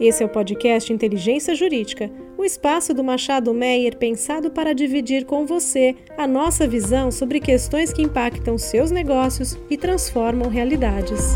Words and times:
Esse 0.00 0.22
é 0.22 0.26
o 0.26 0.28
podcast 0.28 0.92
Inteligência 0.92 1.56
Jurídica, 1.56 2.08
o 2.36 2.44
espaço 2.44 2.94
do 2.94 3.02
Machado 3.02 3.52
Meyer 3.52 3.96
pensado 3.96 4.48
para 4.48 4.72
dividir 4.72 5.26
com 5.26 5.44
você 5.44 5.96
a 6.16 6.24
nossa 6.24 6.68
visão 6.68 7.10
sobre 7.10 7.40
questões 7.40 7.92
que 7.92 8.00
impactam 8.00 8.56
seus 8.56 8.92
negócios 8.92 9.58
e 9.68 9.76
transformam 9.76 10.48
realidades. 10.48 11.34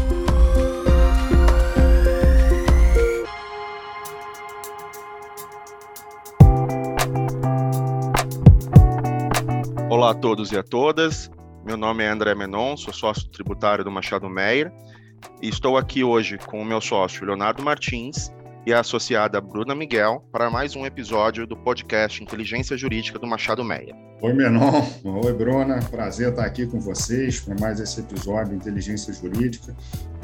Olá 9.90 10.10
a 10.10 10.14
todos 10.14 10.52
e 10.52 10.56
a 10.56 10.62
todas. 10.62 11.28
Meu 11.64 11.76
nome 11.76 12.04
é 12.04 12.08
André 12.08 12.32
Menon, 12.36 12.76
sou 12.76 12.94
sócio 12.94 13.28
tributário 13.28 13.82
do 13.82 13.90
Machado 13.90 14.30
Meyer 14.30 14.72
e 15.42 15.48
estou 15.48 15.76
aqui 15.76 16.04
hoje 16.04 16.38
com 16.38 16.62
o 16.62 16.64
meu 16.64 16.80
sócio 16.80 17.26
Leonardo 17.26 17.60
Martins 17.60 18.30
e 18.64 18.72
a 18.72 18.80
associada 18.80 19.40
Bruna 19.40 19.74
Miguel 19.74 20.24
para 20.30 20.50
mais 20.50 20.76
um 20.76 20.86
episódio 20.86 21.46
do 21.46 21.56
podcast 21.56 22.22
Inteligência 22.22 22.76
Jurídica 22.76 23.18
do 23.18 23.26
Machado 23.26 23.64
Meia. 23.64 23.94
Oi, 24.20 24.32
Menon. 24.32 24.84
Oi, 25.04 25.32
Bruna. 25.32 25.80
Prazer 25.90 26.28
estar 26.28 26.44
aqui 26.44 26.64
com 26.66 26.78
vocês 26.78 27.40
para 27.40 27.56
mais 27.60 27.80
esse 27.80 27.98
episódio 27.98 28.50
de 28.50 28.56
Inteligência 28.56 29.12
Jurídica. 29.12 29.74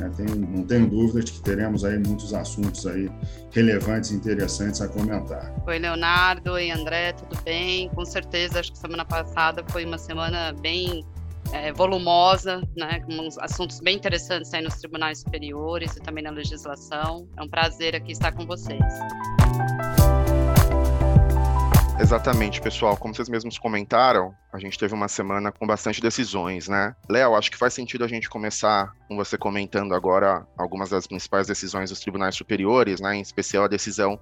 É, 0.01 0.09
tenho, 0.10 0.37
não 0.37 0.65
tenho 0.65 0.87
dúvidas 0.88 1.24
de 1.24 1.32
que 1.32 1.43
teremos 1.43 1.84
aí 1.84 1.98
muitos 1.98 2.32
assuntos 2.32 2.87
aí 2.87 3.10
relevantes 3.51 4.12
e 4.12 4.15
interessantes 4.15 4.80
a 4.80 4.87
comentar. 4.87 5.52
Oi, 5.66 5.79
Leonardo. 5.80 6.52
Oi, 6.52 6.70
André. 6.70 7.12
Tudo 7.15 7.43
bem? 7.43 7.88
Com 7.88 8.05
certeza, 8.05 8.60
acho 8.60 8.70
que 8.70 8.79
semana 8.79 9.05
passada 9.05 9.65
foi 9.68 9.84
uma 9.84 9.98
semana 9.98 10.52
bem 10.52 11.05
é, 11.52 11.73
volumosa, 11.73 12.62
né, 12.77 13.01
com 13.01 13.12
uns 13.15 13.38
assuntos 13.38 13.80
bem 13.80 13.97
interessantes 13.97 14.52
aí 14.52 14.62
nos 14.62 14.75
tribunais 14.75 15.20
superiores 15.20 15.97
e 15.97 16.01
também 16.01 16.23
na 16.23 16.30
legislação. 16.30 17.29
É 17.37 17.43
um 17.43 17.48
prazer 17.48 17.95
aqui 17.95 18.12
estar 18.12 18.33
com 18.33 18.47
vocês. 18.47 18.82
Exatamente, 22.01 22.60
pessoal. 22.60 22.96
Como 22.96 23.13
vocês 23.13 23.29
mesmos 23.29 23.59
comentaram, 23.59 24.32
a 24.52 24.59
gente 24.59 24.79
teve 24.79 24.95
uma 24.95 25.09
semana 25.09 25.51
com 25.51 25.66
bastante 25.66 26.01
decisões, 26.01 26.68
né? 26.68 26.95
Léo, 27.10 27.35
acho 27.35 27.51
que 27.51 27.57
faz 27.57 27.74
sentido 27.74 28.05
a 28.05 28.09
gente 28.09 28.30
começar 28.30 28.95
com 29.09 29.16
você 29.16 29.37
comentando 29.37 29.95
agora 29.95 30.46
algumas 30.57 30.90
das 30.90 31.09
principais 31.09 31.49
decisões 31.49 31.90
dos 31.90 31.99
tribunais 31.99 32.37
superiores, 32.37 33.01
né? 33.01 33.16
Em 33.16 33.21
especial 33.21 33.65
a 33.65 33.68
decisão 33.68 34.18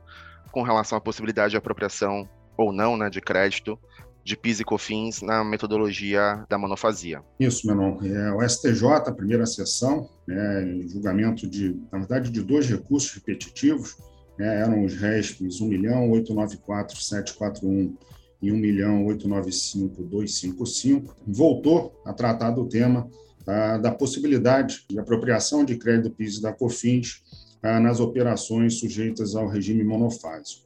com 0.50 0.62
relação 0.62 0.96
à 0.96 1.00
possibilidade 1.00 1.50
de 1.50 1.58
apropriação 1.58 2.26
ou 2.56 2.72
não, 2.72 2.96
né, 2.96 3.10
de 3.10 3.20
crédito 3.20 3.78
de 4.26 4.36
PIS 4.36 4.58
e 4.58 4.64
COFINS 4.64 5.22
na 5.22 5.44
metodologia 5.44 6.44
da 6.48 6.58
monofasia. 6.58 7.22
Isso, 7.38 7.64
Menon. 7.64 8.00
É, 8.02 8.32
o 8.32 8.42
STJ, 8.46 9.12
primeira 9.16 9.46
sessão, 9.46 10.10
né, 10.26 10.82
julgamento 10.88 11.46
de, 11.46 11.80
na 11.92 12.00
verdade, 12.00 12.28
de 12.28 12.42
dois 12.42 12.68
recursos 12.68 13.14
repetitivos, 13.14 13.96
né, 14.36 14.62
eram 14.62 14.84
os 14.84 14.96
RESPs 14.96 15.60
1.894.741 15.60 17.94
e 18.42 18.50
1.895.255, 18.50 21.14
voltou 21.24 21.94
a 22.04 22.12
tratar 22.12 22.50
do 22.50 22.68
tema 22.68 23.08
ah, 23.46 23.78
da 23.78 23.92
possibilidade 23.92 24.84
de 24.90 24.98
apropriação 24.98 25.64
de 25.64 25.76
crédito 25.76 26.10
PIS 26.10 26.38
e 26.38 26.42
da 26.42 26.52
COFINS 26.52 27.22
ah, 27.62 27.78
nas 27.78 28.00
operações 28.00 28.80
sujeitas 28.80 29.36
ao 29.36 29.46
regime 29.46 29.84
monofásico. 29.84 30.65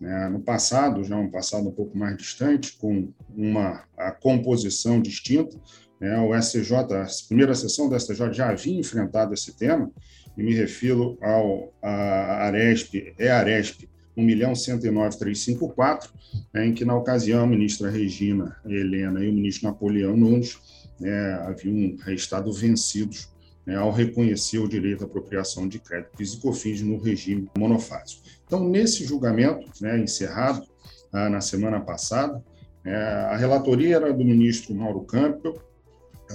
Né? 0.00 0.28
No 0.28 0.40
passado, 0.40 1.02
já 1.04 1.16
um 1.16 1.30
passado 1.30 1.68
um 1.68 1.72
pouco 1.72 1.96
mais 1.96 2.16
distante, 2.16 2.76
com 2.78 3.12
uma 3.34 3.84
composição 4.20 5.00
distinta, 5.00 5.56
né? 6.00 6.18
o 6.20 6.34
SCJ, 6.34 6.74
a 6.74 7.06
primeira 7.26 7.54
sessão 7.54 7.88
do 7.88 7.98
STJ 7.98 8.32
já 8.32 8.50
havia 8.50 8.78
enfrentado 8.78 9.34
esse 9.34 9.56
tema, 9.56 9.90
e 10.36 10.42
me 10.42 10.54
refiro 10.54 11.18
ao 11.20 11.72
a 11.82 12.46
Aresp, 12.46 13.12
é 13.18 13.28
Aresp 13.28 13.88
1.109.354, 14.16 16.10
né, 16.52 16.66
em 16.66 16.74
que, 16.74 16.84
na 16.84 16.96
ocasião, 16.96 17.44
a 17.44 17.46
ministra 17.46 17.88
Regina 17.90 18.56
Helena 18.64 19.24
e 19.24 19.28
o 19.28 19.32
ministro 19.32 19.68
Napoleão 19.68 20.16
Nunes 20.16 20.58
né, 20.98 21.34
haviam 21.46 21.96
restado 22.04 22.52
vencidos 22.52 23.28
né, 23.64 23.76
ao 23.76 23.92
reconhecer 23.92 24.58
o 24.58 24.68
direito 24.68 25.04
à 25.04 25.06
apropriação 25.06 25.68
de 25.68 25.78
crédito 25.78 26.16
PIS 26.16 26.34
e 26.34 26.40
COFINS 26.40 26.82
no 26.82 26.98
regime 26.98 27.48
monofásico. 27.56 28.22
Então, 28.48 28.66
nesse 28.66 29.04
julgamento, 29.04 29.70
né, 29.78 30.00
encerrado 30.00 30.66
ah, 31.12 31.28
na 31.28 31.40
semana 31.42 31.78
passada, 31.80 32.42
é, 32.82 32.94
a 32.94 33.36
relatoria 33.36 33.96
era 33.96 34.10
do 34.10 34.24
ministro 34.24 34.74
Mauro 34.74 35.02
Campbell, 35.02 35.60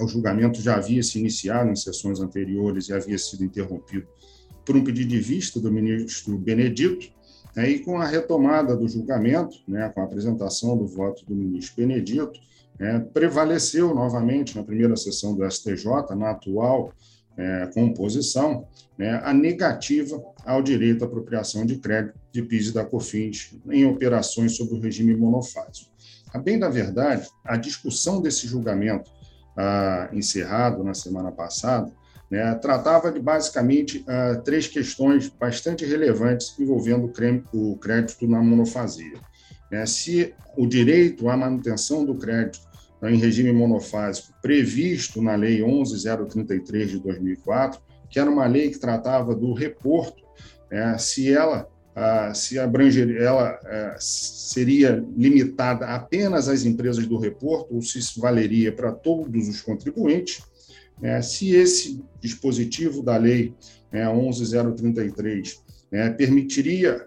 o 0.00 0.06
julgamento 0.06 0.60
já 0.60 0.76
havia 0.76 1.02
se 1.02 1.18
iniciado 1.18 1.70
em 1.70 1.76
sessões 1.76 2.20
anteriores 2.20 2.88
e 2.88 2.92
havia 2.92 3.18
sido 3.18 3.44
interrompido 3.44 4.06
por 4.64 4.76
um 4.76 4.84
pedido 4.84 5.08
de 5.08 5.18
vista 5.18 5.60
do 5.60 5.72
ministro 5.72 6.38
Benedito, 6.38 7.12
né, 7.56 7.68
e 7.68 7.80
com 7.80 8.00
a 8.00 8.06
retomada 8.06 8.76
do 8.76 8.88
julgamento, 8.88 9.56
né, 9.66 9.88
com 9.88 10.00
a 10.00 10.04
apresentação 10.04 10.76
do 10.76 10.86
voto 10.86 11.26
do 11.26 11.34
ministro 11.34 11.74
Benedito, 11.76 12.38
é, 12.78 13.00
prevaleceu 13.00 13.92
novamente 13.92 14.56
na 14.56 14.62
primeira 14.62 14.96
sessão 14.96 15.34
do 15.34 15.44
STJ, 15.50 16.14
na 16.16 16.30
atual 16.30 16.92
é, 17.36 17.66
composição, 17.74 18.66
né, 18.96 19.20
a 19.24 19.32
negativa 19.32 20.22
ao 20.44 20.62
direito 20.62 21.04
à 21.04 21.06
apropriação 21.06 21.66
de 21.66 21.76
crédito 21.76 22.18
de 22.30 22.42
PIS 22.42 22.68
e 22.68 22.74
da 22.74 22.84
COFINS 22.84 23.56
em 23.70 23.84
operações 23.86 24.56
sob 24.56 24.74
o 24.74 24.80
regime 24.80 25.16
monofásico. 25.16 25.90
A 26.32 26.38
bem 26.38 26.58
da 26.58 26.68
verdade, 26.68 27.28
a 27.44 27.56
discussão 27.56 28.20
desse 28.20 28.46
julgamento 28.46 29.10
ah, 29.56 30.08
encerrado 30.12 30.82
na 30.82 30.94
semana 30.94 31.30
passada 31.30 31.92
né, 32.30 32.54
tratava 32.56 33.12
de 33.12 33.20
basicamente 33.20 34.04
ah, 34.08 34.40
três 34.44 34.66
questões 34.66 35.28
bastante 35.28 35.84
relevantes 35.84 36.54
envolvendo 36.58 37.12
o 37.52 37.76
crédito 37.76 38.26
na 38.26 38.42
monofasia. 38.42 39.18
Né, 39.70 39.86
se 39.86 40.34
o 40.56 40.66
direito 40.66 41.28
à 41.28 41.36
manutenção 41.36 42.04
do 42.04 42.14
crédito 42.16 42.60
em 43.10 43.18
regime 43.18 43.52
monofásico 43.52 44.34
previsto 44.40 45.20
na 45.20 45.34
Lei 45.34 45.60
11.033 45.60 46.86
de 46.86 46.98
2004, 47.00 47.80
que 48.08 48.18
era 48.18 48.30
uma 48.30 48.46
lei 48.46 48.70
que 48.70 48.78
tratava 48.78 49.34
do 49.34 49.52
reporto, 49.52 50.22
é, 50.70 50.96
se 50.98 51.32
ela 51.32 51.68
se 52.34 52.58
abranger, 52.58 53.22
ela 53.22 53.56
é, 53.64 53.94
seria 54.00 55.04
limitada 55.16 55.86
apenas 55.86 56.48
às 56.48 56.64
empresas 56.64 57.06
do 57.06 57.16
reporto 57.18 57.72
ou 57.72 57.80
se 57.80 58.00
isso 58.00 58.20
valeria 58.20 58.72
para 58.72 58.90
todos 58.90 59.48
os 59.48 59.60
contribuintes, 59.60 60.42
é, 61.00 61.22
se 61.22 61.54
esse 61.54 62.02
dispositivo 62.20 63.00
da 63.00 63.16
lei 63.16 63.54
11.033 63.92 65.58
né, 65.90 66.10
permitiria 66.10 67.06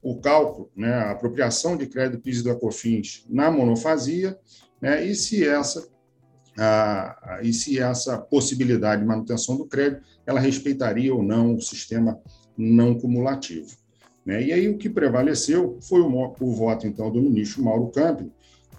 o 0.00 0.20
cálculo, 0.20 0.70
né, 0.76 0.92
a 0.92 1.10
apropriação 1.10 1.76
de 1.76 1.86
crédito 1.86 2.22
PIS 2.22 2.44
da 2.44 2.54
COFINS 2.54 3.24
na 3.28 3.50
monofasia, 3.50 4.38
né? 4.80 5.04
e, 5.04 5.14
se 5.14 5.46
essa, 5.46 5.88
e 7.42 7.52
se 7.52 7.78
essa 7.78 8.18
possibilidade 8.18 9.02
de 9.02 9.08
manutenção 9.08 9.56
do 9.56 9.66
crédito 9.66 10.02
ela 10.26 10.40
respeitaria 10.40 11.14
ou 11.14 11.22
não 11.22 11.54
o 11.54 11.60
sistema 11.60 12.20
não 12.56 12.98
cumulativo. 12.98 13.76
Né? 14.24 14.44
E 14.44 14.52
aí 14.52 14.68
o 14.68 14.76
que 14.76 14.90
prevaleceu 14.90 15.78
foi 15.80 16.00
o, 16.00 16.34
o 16.40 16.54
voto, 16.54 16.86
então, 16.86 17.10
do 17.10 17.22
ministro 17.22 17.62
Mauro 17.62 17.88
Campos, 17.88 18.26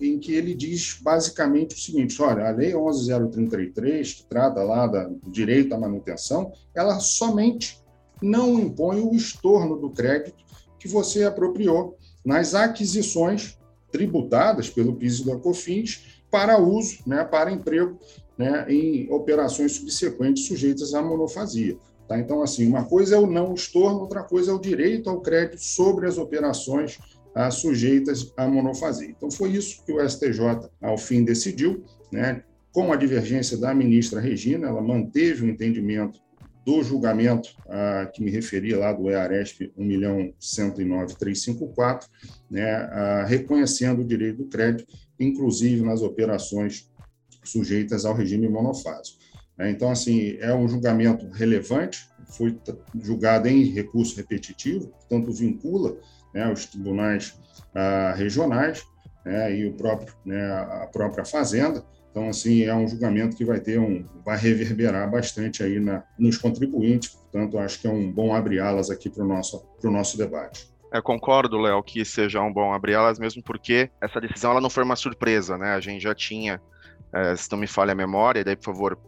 em 0.01 0.17
que 0.17 0.33
ele 0.33 0.53
diz 0.53 0.97
basicamente 1.01 1.75
o 1.75 1.79
seguinte: 1.79 2.21
olha, 2.21 2.47
a 2.47 2.51
Lei 2.51 2.71
11.033, 2.71 4.17
que 4.17 4.23
trata 4.25 4.63
lá 4.63 4.87
do 4.87 5.29
direito 5.29 5.73
à 5.73 5.77
manutenção, 5.77 6.51
ela 6.73 6.99
somente 6.99 7.79
não 8.21 8.59
impõe 8.59 9.01
o 9.01 9.13
estorno 9.13 9.77
do 9.77 9.89
crédito 9.89 10.43
que 10.77 10.87
você 10.87 11.23
apropriou 11.23 11.97
nas 12.23 12.53
aquisições 12.55 13.57
tributadas 13.91 14.69
pelo 14.69 14.95
PIS 14.95 15.19
e 15.19 15.25
da 15.25 15.35
COFINS 15.35 16.21
para 16.29 16.59
uso, 16.59 16.99
né, 17.07 17.23
para 17.23 17.51
emprego 17.51 17.99
né, 18.37 18.65
em 18.69 19.11
operações 19.11 19.73
subsequentes 19.73 20.45
sujeitas 20.45 20.93
à 20.93 21.01
monofasia. 21.01 21.77
Tá? 22.07 22.17
Então, 22.17 22.41
assim, 22.41 22.67
uma 22.67 22.85
coisa 22.85 23.15
é 23.15 23.19
o 23.19 23.27
não 23.27 23.53
estorno, 23.53 23.99
outra 23.99 24.23
coisa 24.23 24.51
é 24.51 24.53
o 24.53 24.59
direito 24.59 25.09
ao 25.09 25.21
crédito 25.21 25.61
sobre 25.61 26.07
as 26.07 26.17
operações 26.17 26.97
ah, 27.35 27.51
sujeitas 27.51 28.33
à 28.37 28.47
monofasia. 28.47 29.09
Então, 29.09 29.29
foi 29.29 29.51
isso 29.51 29.83
que 29.85 29.91
o 29.91 30.09
STJ, 30.09 30.69
ao 30.81 30.97
fim, 30.97 31.23
decidiu, 31.23 31.83
né, 32.11 32.43
com 32.71 32.93
a 32.93 32.95
divergência 32.95 33.57
da 33.57 33.73
ministra 33.73 34.19
Regina, 34.19 34.67
ela 34.67 34.81
manteve 34.81 35.45
o 35.45 35.49
entendimento 35.49 36.19
do 36.69 36.83
julgamento 36.83 37.49
a 37.67 38.05
que 38.05 38.23
me 38.23 38.29
referi 38.29 38.75
lá 38.75 38.93
do 38.93 39.09
EARESP 39.09 39.73
1.109.354, 39.75 42.05
né, 42.47 42.71
a, 42.71 43.25
reconhecendo 43.25 44.01
o 44.01 44.05
direito 44.05 44.43
do 44.43 44.45
crédito, 44.45 44.85
inclusive 45.19 45.81
nas 45.81 46.03
operações 46.03 46.87
sujeitas 47.43 48.05
ao 48.05 48.13
regime 48.13 48.47
monofásico. 48.47 49.17
É, 49.57 49.71
então, 49.71 49.89
assim, 49.89 50.37
é 50.39 50.53
um 50.53 50.67
julgamento 50.67 51.27
relevante, 51.31 52.07
foi 52.37 52.55
julgado 53.01 53.47
em 53.47 53.71
recurso 53.71 54.15
repetitivo, 54.15 54.89
portanto, 54.89 55.33
vincula 55.33 55.97
né, 56.35 56.53
os 56.53 56.67
tribunais 56.67 57.35
ah, 57.73 58.13
regionais 58.15 58.85
né, 59.25 59.57
e 59.57 59.65
o 59.65 59.73
próprio, 59.73 60.13
né, 60.23 60.51
a 60.51 60.87
própria 60.91 61.25
Fazenda, 61.25 61.83
Então, 62.11 62.27
assim, 62.27 62.63
é 62.63 62.73
um 62.73 62.87
julgamento 62.87 63.35
que 63.35 63.45
vai 63.45 63.59
ter 63.59 63.79
um, 63.79 64.03
vai 64.25 64.37
reverberar 64.37 65.09
bastante 65.09 65.63
aí 65.63 65.79
na, 65.79 66.03
nos 66.17 66.37
contribuintes. 66.37 67.09
Portanto, 67.09 67.59
acho 67.59 67.79
que 67.79 67.87
é 67.87 67.91
um 67.91 68.11
bom 68.11 68.33
abrir-alas 68.33 68.89
aqui 68.89 69.09
para 69.09 69.23
o 69.23 69.27
nosso, 69.27 69.63
nosso 69.83 70.17
debate. 70.17 70.67
Eu 70.91 71.03
concordo, 71.03 71.59
Léo, 71.59 71.83
que 71.83 72.03
seja 72.03 72.41
um 72.41 72.51
bom 72.51 72.73
abrir-alas, 72.73 73.19
mesmo 73.19 73.43
porque 73.43 73.91
essa 74.01 74.19
decisão 74.19 74.51
ela 74.51 74.61
não 74.61 74.71
foi 74.71 74.83
uma 74.83 74.95
surpresa, 74.95 75.55
né? 75.55 75.73
A 75.73 75.79
gente 75.79 76.01
já 76.01 76.15
tinha, 76.15 76.59
é, 77.13 77.35
se 77.35 77.51
não 77.51 77.59
me 77.59 77.67
falha 77.67 77.91
a 77.91 77.95
memória, 77.95 78.43
daí, 78.43 78.55
por 78.55 78.65
favor, 78.65 78.99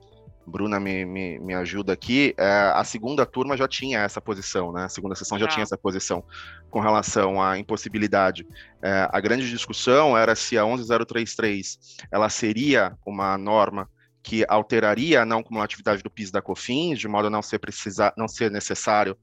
Bruna 0.45 0.79
me, 0.79 1.05
me, 1.05 1.39
me 1.39 1.53
ajuda 1.53 1.93
aqui, 1.93 2.33
é, 2.37 2.71
a 2.73 2.83
segunda 2.83 3.25
turma 3.25 3.55
já 3.55 3.67
tinha 3.67 3.99
essa 3.99 4.19
posição, 4.19 4.71
né? 4.71 4.85
A 4.85 4.89
segunda 4.89 5.15
sessão 5.15 5.37
já 5.37 5.45
ah. 5.45 5.47
tinha 5.47 5.63
essa 5.63 5.77
posição 5.77 6.23
com 6.69 6.79
relação 6.79 7.41
à 7.41 7.57
impossibilidade. 7.57 8.47
É, 8.81 9.07
a 9.11 9.19
grande 9.19 9.49
discussão 9.49 10.17
era 10.17 10.35
se 10.35 10.57
a 10.57 10.65
11033 10.65 11.97
ela 12.11 12.29
seria 12.29 12.97
uma 13.05 13.37
norma 13.37 13.89
que 14.23 14.45
alteraria 14.47 15.21
a 15.21 15.25
não 15.25 15.41
cumulatividade 15.41 16.03
do 16.03 16.09
PIS 16.09 16.31
da 16.31 16.41
COFINS, 16.41 16.99
de 16.99 17.07
modo 17.07 17.27
a 17.27 17.29
não 17.29 17.41
ser, 17.41 17.59
precisar, 17.59 18.13
não 18.17 18.27
ser 18.27 18.51
necessário 18.51 19.17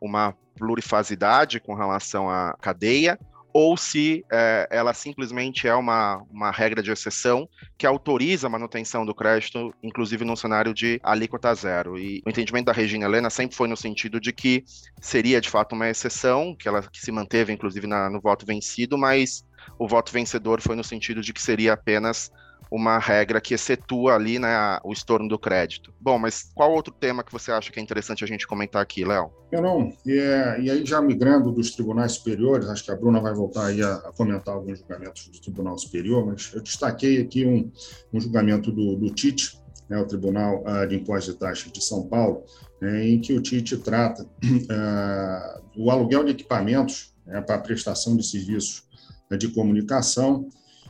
uma 0.00 0.34
plurifasidade 0.56 1.60
com 1.60 1.74
relação 1.74 2.30
à 2.30 2.56
cadeia, 2.60 3.18
ou 3.58 3.74
se 3.74 4.22
é, 4.30 4.68
ela 4.70 4.92
simplesmente 4.92 5.66
é 5.66 5.74
uma, 5.74 6.22
uma 6.30 6.50
regra 6.50 6.82
de 6.82 6.90
exceção 6.90 7.48
que 7.78 7.86
autoriza 7.86 8.48
a 8.48 8.50
manutenção 8.50 9.06
do 9.06 9.14
crédito, 9.14 9.72
inclusive 9.82 10.26
num 10.26 10.36
cenário 10.36 10.74
de 10.74 11.00
alíquota 11.02 11.54
zero. 11.54 11.98
E 11.98 12.22
o 12.26 12.28
entendimento 12.28 12.66
da 12.66 12.72
Regina 12.72 13.06
Helena 13.06 13.30
sempre 13.30 13.56
foi 13.56 13.66
no 13.66 13.74
sentido 13.74 14.20
de 14.20 14.30
que 14.30 14.62
seria 15.00 15.40
de 15.40 15.48
fato 15.48 15.74
uma 15.74 15.88
exceção, 15.88 16.54
que 16.54 16.68
ela 16.68 16.82
que 16.82 17.00
se 17.00 17.10
manteve 17.10 17.50
inclusive 17.50 17.86
na, 17.86 18.10
no 18.10 18.20
voto 18.20 18.44
vencido, 18.44 18.98
mas 18.98 19.42
o 19.78 19.88
voto 19.88 20.12
vencedor 20.12 20.60
foi 20.60 20.76
no 20.76 20.84
sentido 20.84 21.22
de 21.22 21.32
que 21.32 21.40
seria 21.40 21.72
apenas 21.72 22.30
uma 22.70 22.98
regra 22.98 23.40
que 23.40 23.54
excetua 23.54 24.14
ali 24.14 24.38
né, 24.38 24.78
o 24.84 24.92
estorno 24.92 25.28
do 25.28 25.38
crédito. 25.38 25.92
Bom, 26.00 26.18
mas 26.18 26.50
qual 26.54 26.72
outro 26.72 26.92
tema 26.92 27.22
que 27.22 27.32
você 27.32 27.52
acha 27.52 27.70
que 27.70 27.78
é 27.78 27.82
interessante 27.82 28.24
a 28.24 28.26
gente 28.26 28.46
comentar 28.46 28.82
aqui, 28.82 29.04
Léo? 29.04 29.30
Eu 29.52 29.62
não. 29.62 29.92
E, 30.04 30.18
é, 30.18 30.60
e, 30.60 30.70
aí, 30.70 30.84
já 30.84 31.00
migrando 31.00 31.52
dos 31.52 31.70
tribunais 31.70 32.12
superiores, 32.12 32.68
acho 32.68 32.84
que 32.84 32.90
a 32.90 32.96
Bruna 32.96 33.20
vai 33.20 33.34
voltar 33.34 33.66
aí 33.66 33.82
a, 33.82 33.94
a 33.94 34.12
comentar 34.12 34.54
alguns 34.54 34.78
julgamentos 34.78 35.28
do 35.28 35.40
Tribunal 35.40 35.78
Superior, 35.78 36.26
mas 36.26 36.50
eu 36.52 36.60
destaquei 36.60 37.20
aqui 37.20 37.46
um, 37.46 37.70
um 38.12 38.20
julgamento 38.20 38.72
do, 38.72 38.96
do 38.96 39.10
TIT, 39.10 39.58
né, 39.88 39.98
o 39.98 40.06
Tribunal 40.06 40.64
uh, 40.64 40.86
de 40.86 40.96
Impostos 40.96 41.34
e 41.34 41.38
Taxas 41.38 41.70
de 41.70 41.82
São 41.82 42.08
Paulo, 42.08 42.44
né, 42.80 43.06
em 43.06 43.20
que 43.20 43.32
o 43.32 43.40
TIT 43.40 43.76
trata 43.78 44.24
uh, 44.24 45.62
o 45.78 45.90
aluguel 45.90 46.24
de 46.24 46.32
equipamentos 46.32 47.14
né, 47.24 47.40
para 47.40 47.58
prestação 47.58 48.16
de 48.16 48.26
serviços 48.26 48.82
né, 49.30 49.36
de 49.36 49.48
comunicação 49.48 50.48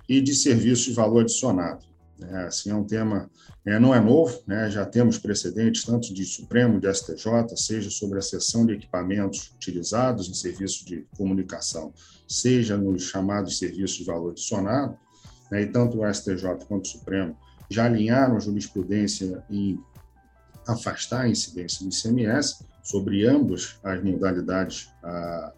e 0.09 0.21
de 0.21 0.35
serviços 0.35 0.87
de 0.87 0.93
valor 0.93 1.23
adicionado. 1.23 1.85
É, 2.23 2.45
assim, 2.45 2.71
é 2.71 2.75
um 2.75 2.85
tema, 2.85 3.31
é, 3.65 3.79
não 3.79 3.95
é 3.95 4.01
novo, 4.01 4.41
né, 4.47 4.71
já 4.71 4.87
temos 4.87 5.19
precedentes 5.19 5.85
tanto 5.85 6.15
de 6.15 6.25
Supremo, 6.25 6.81
de 6.81 6.93
STJ, 6.93 7.57
seja 7.57 7.91
sobre 7.91 8.19
a 8.19 8.23
cessão 8.23 8.65
de 8.65 8.73
equipamentos 8.73 9.53
utilizados 9.55 10.29
em 10.29 10.35
serviços 10.35 10.85
de 10.85 11.07
comunicação, 11.17 11.93
seja 12.27 12.77
nos 12.79 13.03
chamados 13.03 13.59
serviços 13.59 13.99
de 13.99 14.05
valor 14.05 14.31
adicionado, 14.31 14.97
né, 15.51 15.63
e 15.63 15.67
tanto 15.67 16.01
o 16.01 16.15
STJ 16.15 16.65
quanto 16.67 16.87
o 16.87 16.89
Supremo 16.89 17.37
já 17.69 17.85
alinharam 17.85 18.37
a 18.37 18.41
jurisprudência 18.41 19.45
em 19.51 19.79
afastar 20.67 21.23
a 21.23 21.29
incidência 21.29 21.85
do 21.85 21.93
ICMS 21.93 22.65
sobre 22.83 23.27
ambas 23.27 23.79
as 23.83 24.03
modalidades 24.03 24.89
ah, 25.03 25.53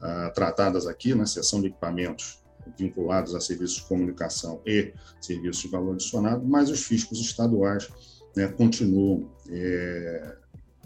ah, 0.00 0.32
tratadas 0.34 0.86
aqui 0.86 1.14
na 1.14 1.26
seção 1.26 1.60
de 1.60 1.68
equipamentos 1.68 2.42
vinculados 2.78 3.34
a 3.34 3.40
serviços 3.40 3.78
de 3.78 3.88
comunicação 3.88 4.60
e 4.64 4.92
serviços 5.20 5.62
de 5.62 5.68
valor 5.68 5.94
adicionado, 5.94 6.46
mas 6.46 6.70
os 6.70 6.84
fiscos 6.84 7.20
estaduais 7.20 7.88
né, 8.36 8.48
continuam 8.48 9.30
é, 9.50 10.36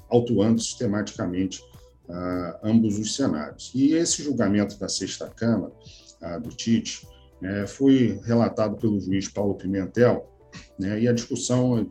autuando 0.08 0.60
sistematicamente 0.60 1.62
ah, 2.08 2.60
ambos 2.62 2.98
os 2.98 3.14
cenários. 3.14 3.70
E 3.74 3.94
esse 3.94 4.22
julgamento 4.22 4.78
da 4.78 4.88
Sexta 4.88 5.28
Câmara, 5.28 5.72
ah, 6.20 6.38
do 6.38 6.50
TIT, 6.50 7.06
né, 7.40 7.66
foi 7.66 8.20
relatado 8.24 8.76
pelo 8.76 9.00
juiz 9.00 9.28
Paulo 9.28 9.54
Pimentel, 9.54 10.30
né, 10.78 11.00
e 11.00 11.08
a 11.08 11.12
discussão, 11.12 11.88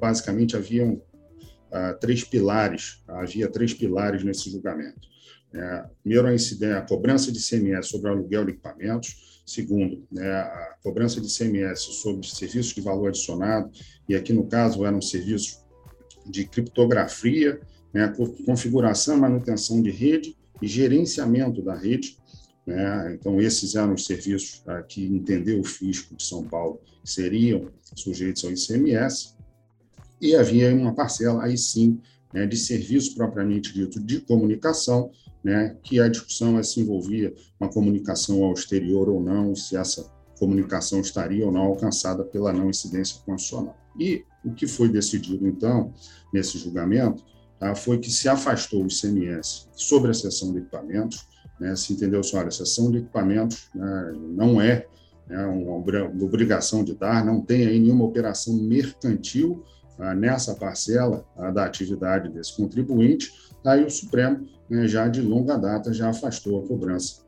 basicamente, 0.00 0.56
havia 0.56 1.00
ah, 1.70 1.94
três 1.94 2.24
pilares, 2.24 3.02
havia 3.06 3.48
três 3.48 3.72
pilares 3.72 4.24
nesse 4.24 4.50
julgamento. 4.50 5.15
É, 5.54 5.84
primeiro, 6.02 6.26
a, 6.26 6.34
incidência, 6.34 6.78
a 6.78 6.82
cobrança 6.82 7.32
de 7.32 7.40
CMS 7.40 7.88
sobre 7.88 8.10
aluguel 8.10 8.44
de 8.44 8.52
equipamentos. 8.52 9.42
Segundo, 9.46 10.04
né, 10.10 10.28
a 10.28 10.76
cobrança 10.82 11.20
de 11.20 11.28
CMS 11.28 11.80
sobre 11.80 12.26
serviços 12.26 12.74
de 12.74 12.80
valor 12.80 13.08
adicionado, 13.08 13.70
e 14.08 14.14
aqui 14.16 14.32
no 14.32 14.46
caso 14.46 14.84
eram 14.84 15.00
serviços 15.00 15.64
de 16.26 16.44
criptografia, 16.44 17.60
né, 17.94 18.12
configuração 18.44 19.16
manutenção 19.16 19.80
de 19.80 19.90
rede 19.90 20.36
e 20.60 20.66
gerenciamento 20.66 21.62
da 21.62 21.76
rede. 21.76 22.18
Né? 22.66 23.14
Então, 23.14 23.40
esses 23.40 23.76
eram 23.76 23.94
os 23.94 24.04
serviços 24.04 24.62
ah, 24.66 24.82
que 24.82 25.04
entendeu 25.04 25.60
o 25.60 25.64
fisco 25.64 26.14
de 26.16 26.24
São 26.24 26.42
Paulo 26.42 26.80
que 27.02 27.10
seriam 27.10 27.70
sujeitos 27.94 28.44
ao 28.44 28.50
ICMS. 28.50 29.36
E 30.20 30.34
havia 30.34 30.74
uma 30.74 30.94
parcela, 30.94 31.44
aí 31.44 31.56
sim, 31.56 32.00
né, 32.34 32.46
de 32.46 32.56
serviço 32.56 33.14
propriamente 33.14 33.72
dito 33.72 34.00
de 34.00 34.20
comunicação, 34.20 35.10
né, 35.46 35.76
que 35.80 36.00
a 36.00 36.08
discussão 36.08 36.58
é 36.58 36.62
se 36.64 36.80
envolvia 36.80 37.32
uma 37.60 37.70
comunicação 37.70 38.42
ao 38.42 38.52
exterior 38.52 39.08
ou 39.08 39.22
não, 39.22 39.54
se 39.54 39.76
essa 39.76 40.02
comunicação 40.40 41.00
estaria 41.00 41.46
ou 41.46 41.52
não 41.52 41.62
alcançada 41.62 42.24
pela 42.24 42.52
não 42.52 42.68
incidência 42.68 43.22
constitucional. 43.24 43.76
E 43.96 44.24
o 44.44 44.52
que 44.52 44.66
foi 44.66 44.88
decidido, 44.88 45.46
então, 45.46 45.94
nesse 46.34 46.58
julgamento, 46.58 47.24
tá, 47.60 47.76
foi 47.76 47.98
que 47.98 48.10
se 48.10 48.28
afastou 48.28 48.82
o 48.82 48.88
ICMS 48.88 49.68
sobre 49.72 50.10
a 50.10 50.14
seção 50.14 50.52
de 50.52 50.58
equipamentos, 50.58 51.28
né, 51.60 51.76
se 51.76 51.92
entendeu 51.92 52.24
só, 52.24 52.38
olha, 52.38 52.48
a 52.48 52.50
seção 52.50 52.90
de 52.90 52.98
equipamentos 52.98 53.70
né, 53.72 54.14
não 54.16 54.60
é 54.60 54.84
né, 55.28 55.46
uma 55.46 55.76
obrigação 55.76 56.82
de 56.82 56.92
dar, 56.92 57.24
não 57.24 57.40
tem 57.40 57.68
aí 57.68 57.78
nenhuma 57.78 58.04
operação 58.04 58.52
mercantil 58.52 59.62
ah, 59.96 60.12
nessa 60.12 60.56
parcela 60.56 61.24
ah, 61.36 61.52
da 61.52 61.64
atividade 61.64 62.28
desse 62.30 62.56
contribuinte, 62.56 63.30
Aí 63.66 63.84
o 63.84 63.90
Supremo, 63.90 64.46
né, 64.70 64.86
já 64.86 65.08
de 65.08 65.20
longa 65.20 65.56
data, 65.56 65.92
já 65.92 66.10
afastou 66.10 66.62
a 66.62 66.66
cobrança 66.66 67.26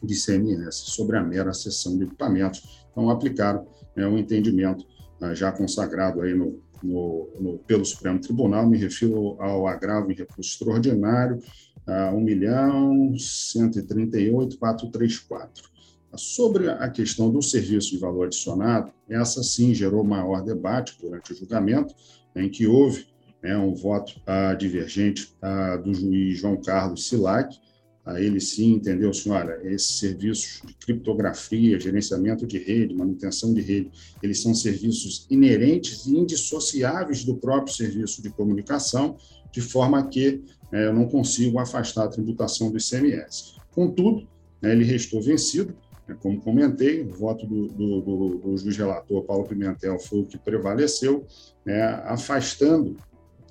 de 0.00 0.14
CMS 0.14 0.76
sobre 0.76 1.16
a 1.16 1.22
mera 1.22 1.52
cessão 1.52 1.98
de 1.98 2.04
equipamentos. 2.04 2.86
Então, 2.92 3.10
aplicaram 3.10 3.66
né, 3.96 4.06
um 4.06 4.16
entendimento 4.16 4.86
ah, 5.20 5.34
já 5.34 5.50
consagrado 5.50 6.20
aí 6.20 6.32
no, 6.32 6.62
no, 6.82 7.28
no, 7.40 7.58
pelo 7.58 7.84
Supremo 7.84 8.20
Tribunal, 8.20 8.68
me 8.68 8.78
refiro 8.78 9.36
ao 9.40 9.66
agravo 9.66 10.12
em 10.12 10.14
recurso 10.14 10.52
extraordinário, 10.52 11.40
a 11.86 12.10
1 12.12 12.20
milhão 12.20 13.14
138,434. 13.18 15.74
Sobre 16.16 16.70
a 16.70 16.88
questão 16.88 17.28
do 17.28 17.42
serviço 17.42 17.90
de 17.90 17.98
valor 17.98 18.26
adicionado, 18.26 18.92
essa 19.08 19.42
sim 19.42 19.74
gerou 19.74 20.04
maior 20.04 20.44
debate 20.44 20.96
durante 21.00 21.32
o 21.32 21.36
julgamento, 21.36 21.92
em 22.36 22.48
que 22.48 22.68
houve 22.68 23.12
né, 23.44 23.54
um 23.58 23.74
voto 23.74 24.18
ah, 24.26 24.54
divergente 24.54 25.30
ah, 25.42 25.76
do 25.76 25.92
juiz 25.92 26.38
João 26.38 26.56
Carlos 26.56 27.06
Silac. 27.06 27.54
Ah, 28.02 28.18
ele 28.18 28.40
sim 28.40 28.72
entendeu, 28.72 29.12
senhora, 29.12 29.60
esses 29.64 29.98
serviços 29.98 30.62
de 30.66 30.72
criptografia, 30.74 31.78
gerenciamento 31.78 32.46
de 32.46 32.58
rede, 32.58 32.94
manutenção 32.94 33.52
de 33.52 33.60
rede, 33.60 33.90
eles 34.22 34.40
são 34.40 34.54
serviços 34.54 35.26
inerentes 35.30 36.06
e 36.06 36.16
indissociáveis 36.16 37.22
do 37.22 37.36
próprio 37.36 37.74
serviço 37.74 38.22
de 38.22 38.30
comunicação, 38.30 39.18
de 39.52 39.60
forma 39.60 40.06
que 40.08 40.42
né, 40.72 40.86
eu 40.86 40.94
não 40.94 41.06
consigo 41.06 41.58
afastar 41.58 42.04
a 42.04 42.08
tributação 42.08 42.70
do 42.70 42.78
ICMS. 42.78 43.56
Contudo, 43.74 44.26
né, 44.60 44.72
ele 44.72 44.84
restou 44.84 45.20
vencido, 45.20 45.74
né, 46.08 46.16
como 46.20 46.40
comentei, 46.40 47.02
o 47.02 47.10
voto 47.10 47.46
do, 47.46 47.68
do, 47.68 48.00
do, 48.00 48.38
do, 48.38 48.56
juiz 48.56 48.76
relator 48.76 49.22
Paulo 49.24 49.46
Pimentel 49.46 49.98
foi 49.98 50.20
o 50.20 50.26
que 50.26 50.38
prevaleceu, 50.38 51.26
né, 51.64 51.82
afastando 52.04 52.96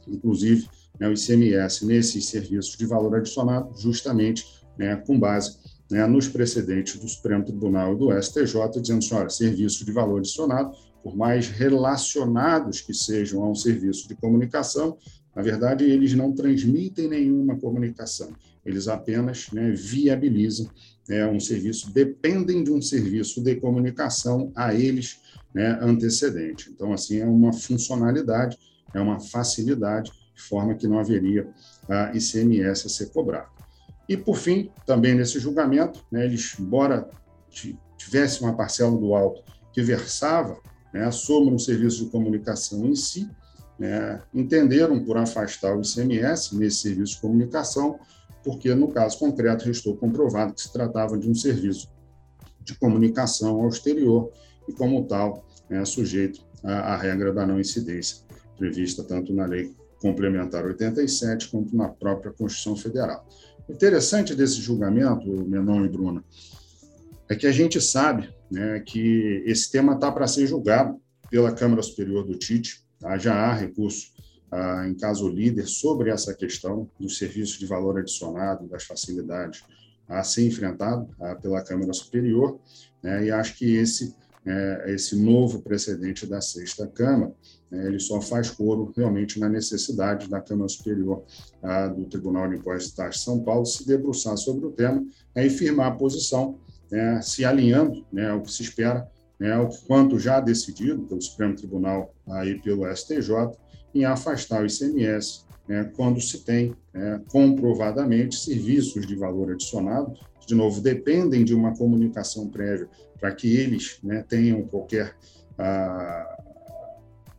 inclusive 0.08 0.68
né, 1.00 1.08
o 1.08 1.14
ICMS 1.14 1.86
nesses 1.86 2.26
serviços 2.28 2.78
de 2.78 2.86
valor 2.86 3.16
adicionado, 3.16 3.72
justamente 3.78 4.46
né, 4.78 4.96
com 4.96 5.20
base 5.20 5.58
né, 5.90 6.06
nos 6.08 6.28
precedentes 6.28 7.00
do 7.00 7.08
Supremo 7.08 7.44
Tribunal 7.44 7.94
e 7.94 7.98
do 7.98 8.22
STJ, 8.22 8.82
dizendo 8.82 9.00
assim, 9.00 9.16
olha, 9.16 9.30
serviço 9.30 9.86
de 9.86 9.92
valor 9.92 10.20
adicionado, 10.20 10.72
por 11.04 11.16
mais 11.16 11.50
relacionados 11.50 12.82
que 12.82 12.94
sejam 12.94 13.44
a 13.44 13.50
um 13.50 13.56
serviço 13.56 14.08
de 14.08 14.16
comunicação, 14.16 14.98
na 15.36 15.42
verdade, 15.42 15.84
eles 15.84 16.14
não 16.14 16.32
transmitem 16.32 17.10
nenhuma 17.10 17.58
comunicação, 17.58 18.32
eles 18.66 18.88
apenas 18.88 19.52
né, 19.52 19.72
viabilizam 19.72 20.70
né, 21.10 21.28
um 21.28 21.40
serviço, 21.40 21.92
dependem 21.92 22.64
de 22.64 22.72
um 22.72 22.82
serviço 22.82 23.42
de 23.42 23.56
comunicação 23.56 24.52
a 24.56 24.74
eles 24.74 25.20
né, 25.54 25.78
antecedente. 25.82 26.70
Então, 26.74 26.94
assim, 26.94 27.18
é 27.18 27.26
uma 27.26 27.52
funcionalidade 27.52 28.58
é 28.94 29.00
uma 29.00 29.20
facilidade, 29.20 30.12
de 30.36 30.42
forma 30.42 30.76
que 30.76 30.88
não 30.88 31.00
haveria 31.00 31.48
a 31.90 32.16
ICMS 32.16 32.88
a 32.88 32.90
ser 32.90 33.12
cobrado. 33.12 33.52
E, 34.08 34.18
por 34.18 34.38
fim, 34.38 34.70
também 34.86 35.16
nesse 35.16 35.40
julgamento, 35.40 36.06
né, 36.12 36.26
eles, 36.26 36.56
embora 36.60 37.10
tivesse 37.98 38.42
uma 38.42 38.54
parcela 38.54 38.98
do 38.98 39.14
alto 39.14 39.44
que 39.72 39.82
versava 39.82 40.58
né, 40.94 41.10
sobre 41.12 41.54
um 41.54 41.60
serviço 41.60 42.06
de 42.06 42.12
comunicação 42.12 42.86
em 42.86 42.96
si, 42.96 43.30
né, 43.80 44.22
entenderam 44.34 45.04
por 45.04 45.18
afastar 45.18 45.76
o 45.76 45.82
ICMS 45.82 46.56
nesse 46.56 46.78
serviço 46.78 47.16
de 47.16 47.22
comunicação, 47.22 48.00
porque 48.44 48.74
no 48.76 48.90
caso 48.90 49.18
concreto 49.18 49.66
restou 49.66 49.96
comprovado 49.96 50.54
que 50.54 50.62
se 50.62 50.72
tratava 50.72 51.18
de 51.18 51.30
um 51.30 51.36
serviço 51.36 51.90
de 52.62 52.76
comunicação 52.76 53.62
ao 53.62 53.70
exterior 53.70 54.32
e, 54.68 54.74
como 54.74 55.06
tal, 55.06 55.46
é 55.70 55.84
sujeito 55.86 56.46
à, 56.64 56.94
à 56.94 56.98
regra 56.98 57.34
da 57.34 57.46
não 57.46 57.60
incidência, 57.60 58.23
prevista 58.58 59.04
tanto 59.04 59.34
na 59.34 59.46
Lei 59.46 59.74
Complementar 60.00 60.66
87 60.66 61.48
quanto 61.48 61.76
na 61.76 61.88
própria 61.88 62.32
Constituição 62.32 62.76
Federal. 62.76 63.26
O 63.68 63.72
interessante 63.72 64.36
desse 64.36 64.60
julgamento, 64.60 65.26
Menon 65.48 65.86
e 65.86 65.90
Bruna, 65.90 66.24
é 67.30 67.36
que 67.36 67.48
a 67.48 67.52
gente 67.52 67.80
sabe 67.80 68.30
né, 68.52 68.82
que 68.82 69.42
esse 69.46 69.72
tema 69.72 69.94
está 69.94 70.12
para 70.12 70.28
ser 70.28 70.46
julgado 70.46 71.00
pela 71.30 71.54
Câmara 71.54 71.82
Superior 71.82 72.26
do 72.26 72.36
TIT, 72.36 72.84
tá? 73.00 73.18
já 73.18 73.34
há 73.34 73.54
recurso 73.54 74.12
ah, 74.52 74.86
em 74.88 74.94
caso 74.94 75.28
líder 75.28 75.68
sobre 75.68 76.12
essa 76.12 76.34
questão 76.34 76.90
dos 77.00 77.18
serviços 77.18 77.58
de 77.58 77.66
valor 77.66 77.98
adicionado, 77.98 78.68
das 78.68 78.84
facilidades 78.84 79.64
a 80.08 80.22
ser 80.24 80.46
enfrentado 80.46 81.08
ah, 81.20 81.34
pela 81.36 81.64
Câmara 81.64 81.94
Superior, 81.94 82.60
né, 83.02 83.26
e 83.26 83.32
acho 83.32 83.58
que 83.58 83.76
esse 83.76 84.14
é, 84.46 84.94
esse 84.94 85.16
novo 85.16 85.62
precedente 85.62 86.26
da 86.26 86.42
sexta 86.42 86.86
Câmara, 86.86 87.34
né, 87.72 87.88
ele 87.88 88.00
só 88.00 88.22
faz 88.22 88.50
coro 88.50 88.92
realmente 88.96 89.40
na 89.40 89.48
necessidade 89.48 90.30
da 90.30 90.42
Câmara 90.42 90.68
Superior 90.68 91.24
a, 91.62 91.88
do 91.88 92.06
Tribunal 92.06 92.50
de 92.50 92.58
Impostos 92.58 92.92
e 92.92 92.96
Taxas 92.96 93.20
de 93.20 93.26
São 93.26 93.40
Paulo 93.40 93.66
se 93.66 93.88
debruçar 93.88 94.38
sobre 94.38 94.66
o 94.66 94.72
tema 94.72 95.06
né, 95.36 95.46
e 95.46 95.50
firmar 95.50 95.88
a 95.88 95.96
posição, 95.96 96.60
né, 96.92 97.22
se 97.22 97.46
alinhando 97.46 98.06
né, 98.12 98.30
ao 98.30 98.42
que 98.42 98.52
se 98.52 98.64
espera, 98.64 99.10
né, 99.40 99.58
o 99.58 99.70
quanto 99.88 100.20
já 100.20 100.40
decidido 100.40 101.04
pelo 101.04 101.22
Supremo 101.22 101.56
Tribunal 101.56 102.14
aí 102.30 102.62
pelo 102.62 102.86
STJ, 102.94 103.32
em 103.96 104.06
afastar 104.06 104.64
o 104.64 104.66
ICMS 104.66 105.44
quando 105.96 106.20
se 106.20 106.44
tem 106.44 106.76
comprovadamente 107.30 108.36
serviços 108.36 109.08
de 109.08 109.16
valor 109.16 109.52
adicionado, 109.52 110.14
de 110.46 110.56
novo, 110.56 110.82
dependem 110.82 111.44
de 111.44 111.54
uma 111.54 111.76
comunicação 111.76 112.50
prévia 112.50 112.90
para 113.20 113.34
que 113.34 113.56
eles 113.56 114.00
né, 114.04 114.24
tenham 114.28 114.64
qualquer, 114.64 115.16
ah, 115.58 116.38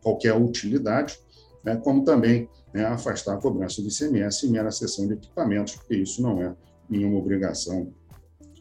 qualquer 0.02 0.34
utilidade, 0.34 1.18
né, 1.62 1.76
como 1.76 2.04
também 2.04 2.48
né, 2.72 2.84
afastar 2.86 3.34
a 3.34 3.40
cobrança 3.40 3.82
do 3.82 3.88
ICMS 3.88 4.46
e 4.46 4.50
mera 4.50 4.70
cessão 4.70 5.06
de 5.06 5.14
equipamentos, 5.14 5.76
porque 5.76 5.94
isso 5.94 6.22
não 6.22 6.42
é 6.42 6.54
nenhuma 6.88 7.18
obrigação 7.18 7.92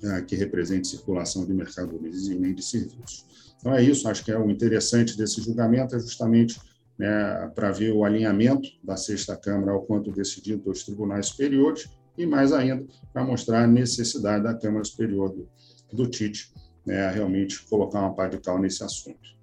ah, 0.06 0.22
que 0.22 0.36
represente 0.36 0.88
circulação 0.88 1.46
de 1.46 1.54
mercadorias 1.54 2.28
e 2.28 2.36
nem 2.36 2.54
de 2.54 2.64
serviços. 2.64 3.26
Então 3.60 3.74
é 3.74 3.82
isso, 3.82 4.08
acho 4.10 4.26
que 4.26 4.32
é 4.32 4.38
o 4.38 4.50
interessante 4.50 5.18
desse 5.18 5.42
julgamento 5.42 5.96
é 5.96 6.00
justamente 6.00 6.60
né, 7.00 7.52
para 7.56 7.72
ver 7.72 7.94
o 7.94 8.04
alinhamento 8.04 8.68
da 8.84 8.98
sexta 8.98 9.38
Câmara 9.38 9.72
ao 9.72 9.84
quanto 9.84 10.12
decidido 10.12 10.62
pelos 10.62 10.84
tribunais 10.84 11.28
superiores 11.28 11.90
e 12.18 12.26
mais 12.26 12.52
ainda 12.52 12.86
para 13.12 13.24
mostrar 13.24 13.64
a 13.64 13.68
necessidade 13.68 14.44
da 14.44 14.54
Câmara 14.54 14.84
Superior 14.84 15.30
do, 15.30 15.48
do 15.92 16.08
TIT 16.08 16.52
né, 16.86 17.10
realmente 17.10 17.62
colocar 17.64 18.00
uma 18.00 18.14
pá 18.14 18.28
de 18.28 18.38
cal 18.40 18.60
nesse 18.60 18.84
assunto. 18.84 19.34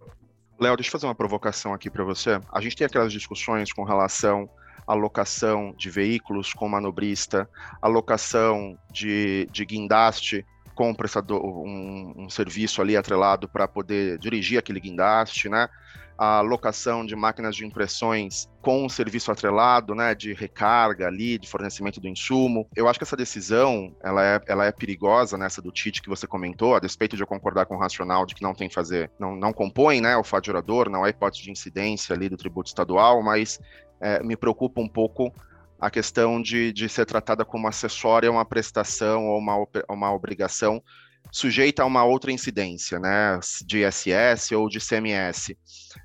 Léo, 0.58 0.76
deixa 0.76 0.88
eu 0.88 0.92
fazer 0.92 1.06
uma 1.06 1.14
provocação 1.14 1.72
aqui 1.72 1.88
para 1.88 2.04
você. 2.04 2.38
A 2.52 2.60
gente 2.60 2.76
tem 2.76 2.86
aquelas 2.86 3.12
discussões 3.12 3.72
com 3.72 3.82
relação 3.82 4.48
à 4.86 4.92
locação 4.92 5.74
de 5.76 5.88
veículos 5.88 6.52
com 6.52 6.68
manobrista, 6.68 7.48
alocação 7.80 8.76
de, 8.92 9.48
de 9.50 9.64
guindaste 9.64 10.44
com 10.74 10.94
um, 11.30 12.24
um 12.24 12.30
serviço 12.30 12.80
ali 12.80 12.96
atrelado 12.96 13.48
para 13.48 13.68
poder 13.68 14.18
dirigir 14.18 14.58
aquele 14.58 14.80
guindaste, 14.80 15.48
né? 15.48 15.68
A 16.20 16.42
locação 16.42 17.06
de 17.06 17.16
máquinas 17.16 17.56
de 17.56 17.64
impressões 17.64 18.46
com 18.60 18.84
um 18.84 18.90
serviço 18.90 19.32
atrelado, 19.32 19.94
né, 19.94 20.14
de 20.14 20.34
recarga 20.34 21.06
ali, 21.06 21.38
de 21.38 21.48
fornecimento 21.48 21.98
do 21.98 22.06
insumo. 22.06 22.68
Eu 22.76 22.86
acho 22.86 22.98
que 22.98 23.04
essa 23.04 23.16
decisão, 23.16 23.96
ela 24.04 24.22
é, 24.22 24.40
ela 24.46 24.66
é 24.66 24.70
perigosa 24.70 25.38
nessa 25.38 25.62
do 25.62 25.72
TIT 25.72 26.02
que 26.02 26.10
você 26.10 26.26
comentou, 26.26 26.74
a 26.74 26.78
despeito 26.78 27.16
de 27.16 27.22
eu 27.22 27.26
concordar 27.26 27.64
com 27.64 27.74
o 27.74 27.78
racional 27.78 28.26
de 28.26 28.34
que 28.34 28.42
não 28.42 28.52
tem 28.52 28.68
fazer, 28.68 29.10
não, 29.18 29.34
não 29.34 29.50
compõe, 29.50 30.02
né, 30.02 30.14
o 30.14 30.22
fadiorador, 30.22 30.90
não 30.90 31.06
é 31.06 31.08
hipótese 31.08 31.42
de 31.42 31.50
incidência 31.50 32.14
ali 32.14 32.28
do 32.28 32.36
tributo 32.36 32.68
estadual, 32.68 33.22
mas 33.22 33.58
é, 33.98 34.22
me 34.22 34.36
preocupa 34.36 34.78
um 34.78 34.88
pouco 34.88 35.32
a 35.80 35.88
questão 35.88 36.42
de, 36.42 36.70
de 36.70 36.86
ser 36.86 37.06
tratada 37.06 37.46
como 37.46 37.66
acessória 37.66 38.30
uma 38.30 38.44
prestação 38.44 39.26
ou 39.26 39.38
uma, 39.38 39.66
uma 39.88 40.12
obrigação 40.12 40.82
sujeita 41.32 41.82
a 41.82 41.86
uma 41.86 42.04
outra 42.04 42.32
incidência, 42.32 42.98
né, 42.98 43.38
de 43.64 43.84
ISS 43.86 44.52
ou 44.52 44.68
de 44.68 44.80
CMS. 44.80 45.54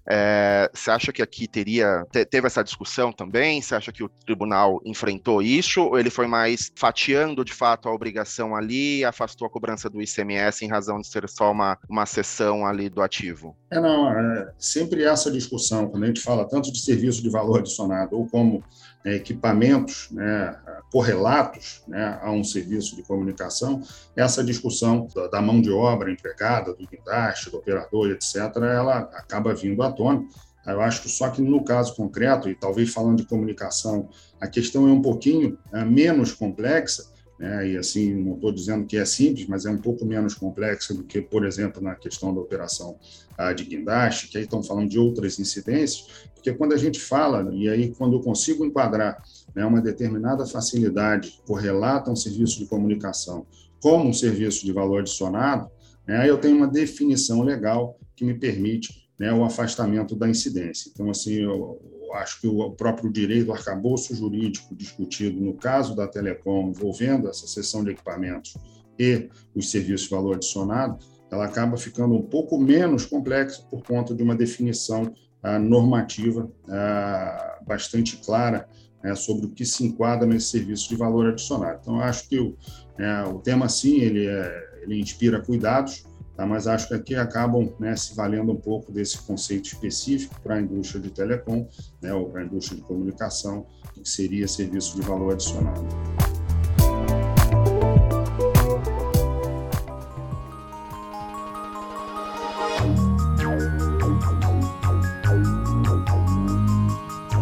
É, 0.07 0.69
você 0.73 0.91
acha 0.91 1.11
que 1.11 1.21
aqui 1.21 1.47
teria 1.47 2.05
te, 2.11 2.23
teve 2.25 2.47
essa 2.47 2.63
discussão 2.63 3.11
também? 3.11 3.61
Você 3.61 3.75
acha 3.75 3.91
que 3.91 4.03
o 4.03 4.09
tribunal 4.09 4.81
enfrentou 4.85 5.41
isso 5.41 5.81
ou 5.81 5.99
ele 5.99 6.09
foi 6.09 6.27
mais 6.27 6.71
fatiando 6.75 7.43
de 7.43 7.53
fato 7.53 7.89
a 7.89 7.93
obrigação 7.93 8.55
ali 8.55 9.03
afastou 9.03 9.47
a 9.47 9.49
cobrança 9.49 9.89
do 9.89 10.01
ICMS 10.01 10.63
em 10.63 10.69
razão 10.69 10.99
de 10.99 11.07
ser 11.07 11.27
só 11.27 11.51
uma, 11.51 11.77
uma 11.89 12.05
sessão 12.05 12.65
ali 12.65 12.89
do 12.89 13.01
ativo? 13.01 13.55
É, 13.71 13.79
não, 13.79 14.11
é 14.11 14.51
sempre 14.57 15.03
essa 15.03 15.31
discussão, 15.31 15.87
quando 15.87 16.03
a 16.03 16.07
gente 16.07 16.21
fala 16.21 16.47
tanto 16.47 16.71
de 16.71 16.79
serviço 16.79 17.21
de 17.21 17.29
valor 17.29 17.59
adicionado 17.59 18.17
ou 18.17 18.27
como 18.27 18.63
é, 19.03 19.15
equipamentos 19.15 20.09
né, 20.11 20.57
correlatos 20.91 21.83
né, 21.87 22.19
a 22.21 22.31
um 22.31 22.43
serviço 22.43 22.95
de 22.95 23.03
comunicação, 23.03 23.81
essa 24.15 24.43
discussão 24.43 25.07
da, 25.13 25.27
da 25.27 25.41
mão 25.41 25.61
de 25.61 25.71
obra 25.71 26.11
empregada, 26.11 26.73
do 26.73 26.87
guindaste, 26.87 27.51
do 27.51 27.57
operador, 27.57 28.09
etc., 28.09 28.35
ela 28.57 28.99
acaba 29.13 29.53
vindo 29.53 29.83
à 29.83 29.91
tona. 29.95 30.25
Eu 30.65 30.81
acho 30.81 31.03
que 31.03 31.09
só 31.09 31.29
que 31.29 31.41
no 31.41 31.63
caso 31.63 31.95
concreto, 31.95 32.49
e 32.49 32.55
talvez 32.55 32.91
falando 32.91 33.17
de 33.17 33.25
comunicação, 33.25 34.09
a 34.41 34.47
questão 34.47 34.87
é 34.87 34.91
um 34.91 35.01
pouquinho 35.01 35.57
é, 35.71 35.85
menos 35.85 36.33
complexa, 36.33 37.05
né? 37.37 37.69
e 37.69 37.77
assim, 37.77 38.13
não 38.13 38.35
estou 38.35 38.51
dizendo 38.51 38.85
que 38.85 38.97
é 38.97 39.05
simples, 39.05 39.47
mas 39.47 39.65
é 39.65 39.69
um 39.69 39.77
pouco 39.77 40.05
menos 40.05 40.33
complexa 40.33 40.93
do 40.93 41.03
que, 41.03 41.21
por 41.21 41.45
exemplo, 41.45 41.81
na 41.81 41.93
questão 41.93 42.33
da 42.33 42.41
operação 42.41 42.97
ah, 43.37 43.53
de 43.53 43.63
guindaste, 43.65 44.27
que 44.27 44.37
aí 44.37 44.43
estão 44.43 44.63
falando 44.63 44.89
de 44.89 44.97
outras 44.97 45.39
incidências, 45.39 46.07
porque 46.33 46.53
quando 46.53 46.73
a 46.73 46.77
gente 46.77 46.99
fala, 46.99 47.53
e 47.53 47.69
aí 47.69 47.93
quando 47.93 48.17
eu 48.17 48.21
consigo 48.21 48.65
enquadrar 48.65 49.21
né, 49.53 49.65
uma 49.65 49.81
determinada 49.81 50.45
facilidade 50.45 51.41
correlata 51.45 52.09
a 52.09 52.13
um 52.13 52.15
serviço 52.15 52.59
de 52.59 52.65
comunicação 52.65 53.45
como 53.81 54.09
um 54.09 54.13
serviço 54.13 54.65
de 54.65 54.71
valor 54.71 55.01
adicionado, 55.01 55.69
né, 56.07 56.27
eu 56.29 56.37
tenho 56.37 56.57
uma 56.57 56.67
definição 56.67 57.41
legal 57.41 57.99
que 58.15 58.23
me 58.23 58.33
permite 58.33 59.04
né, 59.19 59.33
o 59.33 59.43
afastamento 59.43 60.15
da 60.15 60.27
incidência. 60.27 60.89
Então, 60.93 61.09
assim, 61.09 61.35
eu, 61.35 61.79
acho 62.15 62.39
que 62.39 62.47
o 62.47 62.71
próprio 62.71 63.11
direito, 63.11 63.49
o 63.49 63.53
arcabouço 63.53 64.15
jurídico 64.15 64.75
discutido 64.75 65.39
no 65.39 65.53
caso 65.53 65.95
da 65.95 66.07
Telecom, 66.07 66.69
envolvendo 66.69 67.27
essa 67.27 67.47
seção 67.47 67.83
de 67.83 67.91
equipamentos 67.91 68.55
e 68.97 69.29
os 69.53 69.69
serviços 69.69 70.07
de 70.07 70.15
valor 70.15 70.35
adicionado, 70.35 70.97
ela 71.29 71.45
acaba 71.45 71.75
ficando 71.75 72.15
um 72.15 72.21
pouco 72.21 72.57
menos 72.57 73.05
complexa 73.05 73.61
por 73.69 73.83
conta 73.83 74.13
de 74.13 74.23
uma 74.23 74.35
definição 74.35 75.13
ah, 75.43 75.59
normativa 75.59 76.49
ah, 76.69 77.59
bastante 77.67 78.17
clara 78.17 78.69
né, 79.05 79.13
sobre 79.13 79.45
o 79.45 79.49
que 79.49 79.65
se 79.65 79.83
enquadra 79.83 80.25
nesse 80.25 80.47
serviço 80.47 80.89
de 80.89 80.95
valor 80.95 81.27
adicionado. 81.27 81.79
Então, 81.81 81.99
acho 81.99 82.27
que 82.27 82.39
o, 82.39 82.55
é, 82.97 83.23
o 83.23 83.39
tema, 83.39 83.69
sim, 83.69 83.99
ele, 83.99 84.25
é, 84.25 84.81
ele 84.81 84.99
inspira 84.99 85.39
cuidados, 85.39 86.05
Tá? 86.35 86.45
Mas 86.45 86.67
acho 86.67 86.87
que 86.87 86.93
aqui 86.93 87.15
acabam 87.15 87.73
né, 87.79 87.95
se 87.95 88.15
valendo 88.15 88.51
um 88.51 88.59
pouco 88.59 88.91
desse 88.91 89.17
conceito 89.19 89.65
específico 89.65 90.35
para 90.41 90.55
a 90.55 90.61
indústria 90.61 91.01
de 91.01 91.09
telecom, 91.09 91.67
né, 92.01 92.13
ou 92.13 92.29
para 92.29 92.41
a 92.41 92.45
indústria 92.45 92.77
de 92.77 92.83
comunicação, 92.83 93.65
que 93.93 94.07
seria 94.07 94.47
serviço 94.47 94.95
de 94.95 95.01
valor 95.01 95.33
adicionado. 95.33 95.85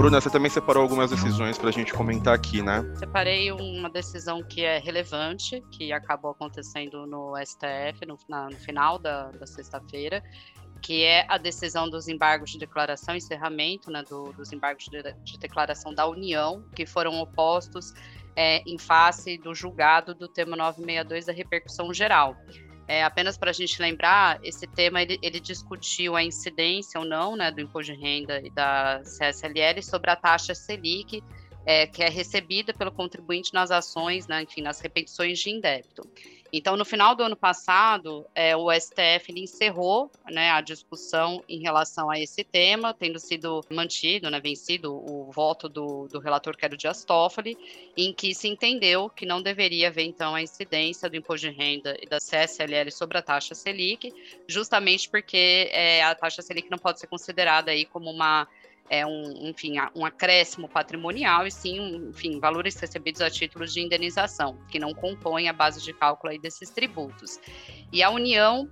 Bruna, 0.04 0.20
você 0.20 0.30
também 0.30 0.52
separou 0.52 0.84
algumas 0.84 1.12
decisões 1.12 1.58
para 1.58 1.70
a 1.70 1.72
gente 1.72 1.94
comentar 1.94 2.36
aqui, 2.36 2.62
né? 2.62 2.84
Separei 2.98 3.54
uma 3.54 3.90
decisão 3.90 4.44
que 4.44 4.62
é 4.62 4.78
relevante, 4.78 5.64
que 5.72 5.94
acabou 5.94 6.32
acontecendo 6.32 7.08
no 7.08 7.34
STF 7.38 8.06
no, 8.06 8.20
na, 8.28 8.50
no 8.50 8.58
final 8.58 9.00
da, 9.00 9.32
da 9.32 9.48
sexta-feira, 9.48 10.22
que 10.82 11.04
é 11.04 11.26
a 11.30 11.38
decisão 11.38 11.90
dos 11.90 12.10
embargos 12.10 12.52
de 12.52 12.60
declaração, 12.60 13.16
encerramento 13.16 13.90
né, 13.90 14.04
do, 14.04 14.34
dos 14.34 14.52
embargos 14.52 14.90
de, 14.90 15.02
de, 15.24 15.40
declaração 15.40 15.96
da 15.96 16.06
União, 16.06 16.66
que 16.76 16.86
foram 16.86 17.22
opostos 17.22 17.94
é, 18.36 18.58
em 18.70 18.78
face 18.78 19.38
do 19.38 19.56
julgado 19.56 20.14
do 20.14 20.28
tema 20.28 20.58
962 20.58 21.28
da 21.28 21.32
repercussão 21.32 21.94
geral. 21.94 22.36
É, 22.88 23.04
apenas 23.04 23.38
para 23.38 23.50
a 23.50 23.54
gente 23.54 23.82
lembrar, 23.82 24.40
esse 24.44 24.68
tema 24.68 25.02
ele, 25.02 25.18
ele, 25.22 25.40
discutiu 25.40 26.16
a 26.16 26.24
incidência 26.24 27.00
ou 27.00 27.06
não 27.06 27.36
né, 27.36 27.50
do 27.52 27.62
imposto 27.62 27.94
de 27.94 28.00
renda 28.00 28.42
e 28.44 28.50
da 28.50 29.02
CSLL 29.04 29.82
sobre 29.82 30.12
a 30.12 30.16
taxa 30.16 30.54
Selic, 30.54 31.24
é, 31.66 31.88
que 31.88 32.04
é 32.04 32.10
recebida 32.10 32.74
pelo 32.74 32.92
contribuinte 32.92 33.54
nas 33.54 33.72
ações, 33.72 34.28
né, 34.28 34.44
enfim, 34.44 34.62
nas 34.62 34.82
repetições 34.82 35.40
de 35.40 35.50
indébito. 35.50 36.04
Então, 36.56 36.78
no 36.78 36.86
final 36.86 37.16
do 37.16 37.24
ano 37.24 37.36
passado, 37.36 38.28
é, 38.36 38.56
o 38.56 38.72
STF 38.72 39.34
encerrou 39.36 40.12
né, 40.30 40.52
a 40.52 40.62
discussão 40.62 41.44
em 41.50 41.60
relação 41.60 42.12
a 42.12 42.20
esse 42.20 42.44
tema, 42.44 42.94
tendo 42.94 43.18
sido 43.18 43.66
mantido, 43.72 44.30
né, 44.30 44.40
vencido 44.40 44.94
o 44.94 45.32
voto 45.32 45.68
do, 45.68 46.08
do 46.08 46.20
relator, 46.20 46.56
que 46.56 46.64
era 46.64 46.76
o 46.76 46.78
Dias 46.78 47.04
Toffoli, 47.04 47.58
em 47.98 48.14
que 48.14 48.36
se 48.36 48.48
entendeu 48.48 49.10
que 49.10 49.26
não 49.26 49.42
deveria 49.42 49.88
haver, 49.88 50.06
então, 50.06 50.36
a 50.36 50.44
incidência 50.44 51.10
do 51.10 51.18
imposto 51.18 51.50
de 51.50 51.58
renda 51.58 51.98
e 52.00 52.08
da 52.08 52.20
CSLL 52.20 52.92
sobre 52.92 53.18
a 53.18 53.24
taxa 53.24 53.56
Selic, 53.56 54.14
justamente 54.48 55.10
porque 55.10 55.72
é, 55.72 56.04
a 56.04 56.14
taxa 56.14 56.44
Selic 56.44 56.70
não 56.70 56.78
pode 56.78 57.00
ser 57.00 57.08
considerada 57.08 57.72
aí 57.72 57.84
como 57.84 58.12
uma 58.12 58.48
é 58.90 59.06
um, 59.06 59.48
enfim, 59.48 59.76
um 59.96 60.06
acréscimo 60.06 60.68
patrimonial 60.68 61.48
e 61.48 61.52
sim, 61.52 62.10
enfim, 62.10 62.40
valores 62.40 62.76
recebidos 62.76 63.22
a 63.22 63.30
títulos 63.30 63.74
de 63.74 63.82
indenização, 63.82 64.58
que 64.70 64.80
não 64.80 64.94
compõem 64.94 65.50
a 65.50 65.54
base 65.54 65.82
de 65.82 65.94
cálculo 65.94 66.32
aí 66.32 66.40
desses 66.40 66.70
tributos. 66.70 67.40
E 67.92 68.04
a 68.04 68.10
União, 68.10 68.68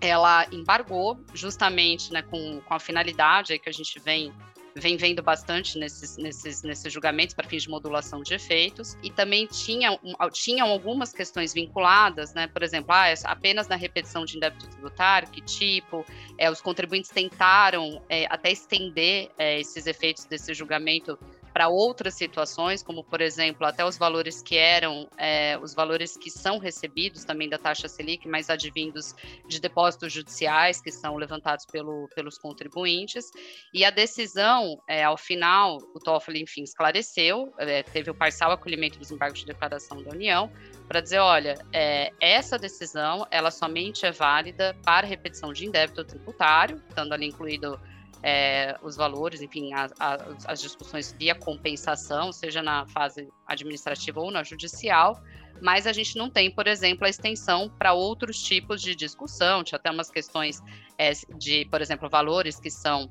ela 0.00 0.46
embargou 0.52 1.18
justamente 1.34 2.12
né, 2.12 2.22
com, 2.22 2.60
com 2.60 2.74
a 2.74 2.78
finalidade 2.78 3.58
que 3.58 3.68
a 3.68 3.72
gente 3.72 3.98
vem 3.98 4.32
vem 4.76 4.96
vendo 4.96 5.22
bastante 5.22 5.78
nesses, 5.78 6.18
nesses, 6.18 6.62
nesses 6.62 6.92
julgamentos 6.92 7.34
para 7.34 7.48
fins 7.48 7.62
de 7.62 7.70
modulação 7.70 8.22
de 8.22 8.34
efeitos, 8.34 8.96
e 9.02 9.10
também 9.10 9.46
tinha, 9.46 9.98
tinham 10.32 10.68
algumas 10.68 11.12
questões 11.12 11.54
vinculadas, 11.54 12.34
né? 12.34 12.46
Por 12.46 12.62
exemplo, 12.62 12.92
ah, 12.92 13.06
apenas 13.24 13.68
na 13.68 13.76
repetição 13.76 14.24
de 14.24 14.38
débito 14.38 14.68
tributário, 14.68 15.28
que 15.28 15.40
tipo, 15.40 16.04
é, 16.36 16.50
os 16.50 16.60
contribuintes 16.60 17.10
tentaram 17.10 18.02
é, 18.08 18.26
até 18.26 18.52
estender 18.52 19.30
é, 19.38 19.58
esses 19.58 19.86
efeitos 19.86 20.26
desse 20.26 20.52
julgamento 20.52 21.18
para 21.56 21.68
outras 21.68 22.12
situações, 22.12 22.82
como 22.82 23.02
por 23.02 23.22
exemplo, 23.22 23.66
até 23.66 23.82
os 23.82 23.96
valores 23.96 24.42
que 24.42 24.58
eram, 24.58 25.08
é, 25.16 25.58
os 25.62 25.74
valores 25.74 26.14
que 26.14 26.30
são 26.30 26.58
recebidos 26.58 27.24
também 27.24 27.48
da 27.48 27.56
taxa 27.56 27.88
Selic, 27.88 28.28
mas 28.28 28.50
advindos 28.50 29.14
de 29.48 29.58
depósitos 29.58 30.12
judiciais 30.12 30.82
que 30.82 30.92
são 30.92 31.16
levantados 31.16 31.64
pelo, 31.64 32.10
pelos 32.14 32.36
contribuintes. 32.36 33.30
E 33.72 33.86
a 33.86 33.90
decisão, 33.90 34.78
é, 34.86 35.02
ao 35.02 35.16
final, 35.16 35.78
o 35.94 35.98
Toffoli, 35.98 36.42
enfim, 36.42 36.62
esclareceu, 36.62 37.50
é, 37.58 37.82
teve 37.82 38.10
o 38.10 38.14
parcial 38.14 38.50
acolhimento 38.50 38.98
dos 38.98 39.10
embargos 39.10 39.40
de 39.40 39.46
declaração 39.46 40.02
da 40.02 40.10
União, 40.10 40.52
para 40.86 41.00
dizer, 41.00 41.20
olha, 41.20 41.54
é, 41.72 42.12
essa 42.20 42.58
decisão, 42.58 43.26
ela 43.30 43.50
somente 43.50 44.04
é 44.04 44.12
válida 44.12 44.76
para 44.84 45.06
repetição 45.06 45.54
de 45.54 45.64
indébito 45.64 46.04
tributário, 46.04 46.82
estando 46.86 47.14
ali 47.14 47.28
incluído 47.28 47.80
é, 48.28 48.76
os 48.82 48.96
valores, 48.96 49.40
enfim, 49.40 49.72
a, 49.72 49.86
a, 50.00 50.18
as 50.48 50.60
discussões 50.60 51.14
via 51.16 51.32
compensação, 51.32 52.32
seja 52.32 52.60
na 52.60 52.84
fase 52.88 53.28
administrativa 53.46 54.18
ou 54.18 54.32
na 54.32 54.42
judicial, 54.42 55.22
mas 55.62 55.86
a 55.86 55.92
gente 55.92 56.18
não 56.18 56.28
tem, 56.28 56.50
por 56.50 56.66
exemplo, 56.66 57.06
a 57.06 57.08
extensão 57.08 57.70
para 57.78 57.92
outros 57.92 58.42
tipos 58.42 58.82
de 58.82 58.96
discussão, 58.96 59.62
tinha 59.62 59.78
até 59.78 59.92
umas 59.92 60.10
questões 60.10 60.60
é, 60.98 61.12
de, 61.38 61.66
por 61.66 61.80
exemplo, 61.80 62.10
valores 62.10 62.58
que 62.58 62.68
são 62.68 63.08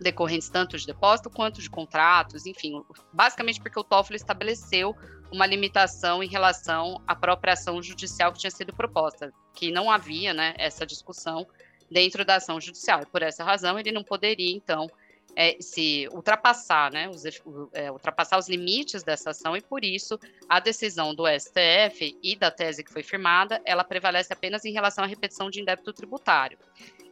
decorrentes 0.00 0.48
tanto 0.48 0.76
de 0.76 0.84
depósito 0.84 1.30
quanto 1.30 1.62
de 1.62 1.70
contratos, 1.70 2.44
enfim, 2.44 2.82
basicamente 3.12 3.60
porque 3.60 3.78
o 3.78 3.84
TOEFL 3.84 4.16
estabeleceu 4.16 4.92
uma 5.30 5.46
limitação 5.46 6.20
em 6.20 6.28
relação 6.28 7.00
à 7.06 7.14
própria 7.14 7.52
ação 7.52 7.80
judicial 7.80 8.32
que 8.32 8.40
tinha 8.40 8.50
sido 8.50 8.74
proposta, 8.74 9.32
que 9.54 9.70
não 9.70 9.88
havia, 9.88 10.34
né, 10.34 10.52
essa 10.58 10.84
discussão 10.84 11.46
dentro 11.90 12.24
da 12.24 12.36
ação 12.36 12.60
judicial. 12.60 13.02
E 13.02 13.06
por 13.06 13.22
essa 13.22 13.44
razão, 13.44 13.78
ele 13.78 13.92
não 13.92 14.04
poderia, 14.04 14.54
então, 14.54 14.90
é, 15.36 15.56
se 15.60 16.08
ultrapassar, 16.12 16.90
né, 16.90 17.08
os, 17.08 17.24
é, 17.72 17.90
ultrapassar 17.90 18.38
os 18.38 18.48
limites 18.48 19.02
dessa 19.02 19.30
ação 19.30 19.56
e 19.56 19.60
por 19.60 19.84
isso 19.84 20.18
a 20.48 20.58
decisão 20.58 21.14
do 21.14 21.24
STF 21.28 22.18
e 22.22 22.34
da 22.34 22.50
tese 22.50 22.82
que 22.82 22.92
foi 22.92 23.02
firmada, 23.02 23.60
ela 23.64 23.84
prevalece 23.84 24.32
apenas 24.32 24.64
em 24.64 24.72
relação 24.72 25.04
à 25.04 25.06
repetição 25.06 25.50
de 25.50 25.60
indébito 25.60 25.92
tributário. 25.92 26.58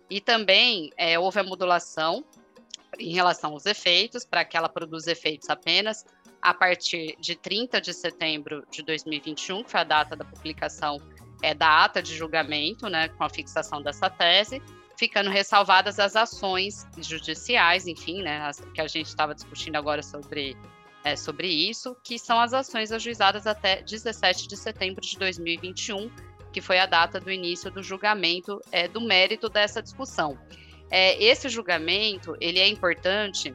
E 0.09 0.21
também 0.21 0.91
é, 0.97 1.19
houve 1.19 1.41
a 1.41 1.45
modulação 1.45 2.25
em 2.99 3.13
relação 3.13 3.53
aos 3.53 3.67
efeitos, 3.67 4.25
para 4.25 4.45
que 4.45 4.57
ela 4.57 4.69
produza 4.69 5.13
efeitos 5.13 5.51
apenas 5.51 6.05
a 6.41 6.55
partir 6.55 7.17
de 7.19 7.35
30 7.35 7.81
de 7.81 7.93
setembro 7.93 8.65
de 8.71 8.83
2021, 8.83 9.65
que 9.65 9.71
foi 9.71 9.81
a 9.81 9.85
data 9.85 10.17
da 10.17 10.25
publicação 10.25 11.01
é, 11.43 11.55
da 11.55 11.85
ata 11.85 12.03
de 12.03 12.15
julgamento, 12.15 12.89
né, 12.89 13.09
com 13.09 13.25
a 13.25 13.29
fixação 13.29 13.83
dessa 13.83 14.09
tese, 14.09 14.63
ficando 14.97 15.31
ressalvadas 15.31 15.99
as 15.99 16.17
ações 16.17 16.87
judiciais, 16.99 17.87
enfim, 17.87 18.23
né, 18.23 18.41
as, 18.43 18.61
que 18.61 18.81
a 18.81 18.89
gente 18.89 19.07
estava 19.07 19.35
discutindo 19.35 19.77
agora 19.77 20.03
sobre, 20.03 20.57
é, 21.05 21.15
sobre 21.15 21.49
isso, 21.49 21.97
que 22.03 22.19
são 22.19 22.41
as 22.41 22.53
ações 22.53 22.91
ajuizadas 22.93 23.47
até 23.47 23.83
17 23.83 24.49
de 24.49 24.57
setembro 24.57 25.01
de 25.01 25.19
2021, 25.19 26.11
que 26.53 26.61
foi 26.61 26.79
a 26.79 26.87
data 26.87 27.21
do 27.21 27.31
início 27.31 27.71
do 27.71 27.83
julgamento 27.83 28.61
é, 28.73 28.89
do 28.89 29.01
mérito 29.01 29.49
dessa 29.49 29.83
discussão. 29.83 30.39
É, 30.91 31.23
esse 31.23 31.49
julgamento 31.49 32.37
ele 32.41 32.59
é 32.59 32.69
importante 32.69 33.55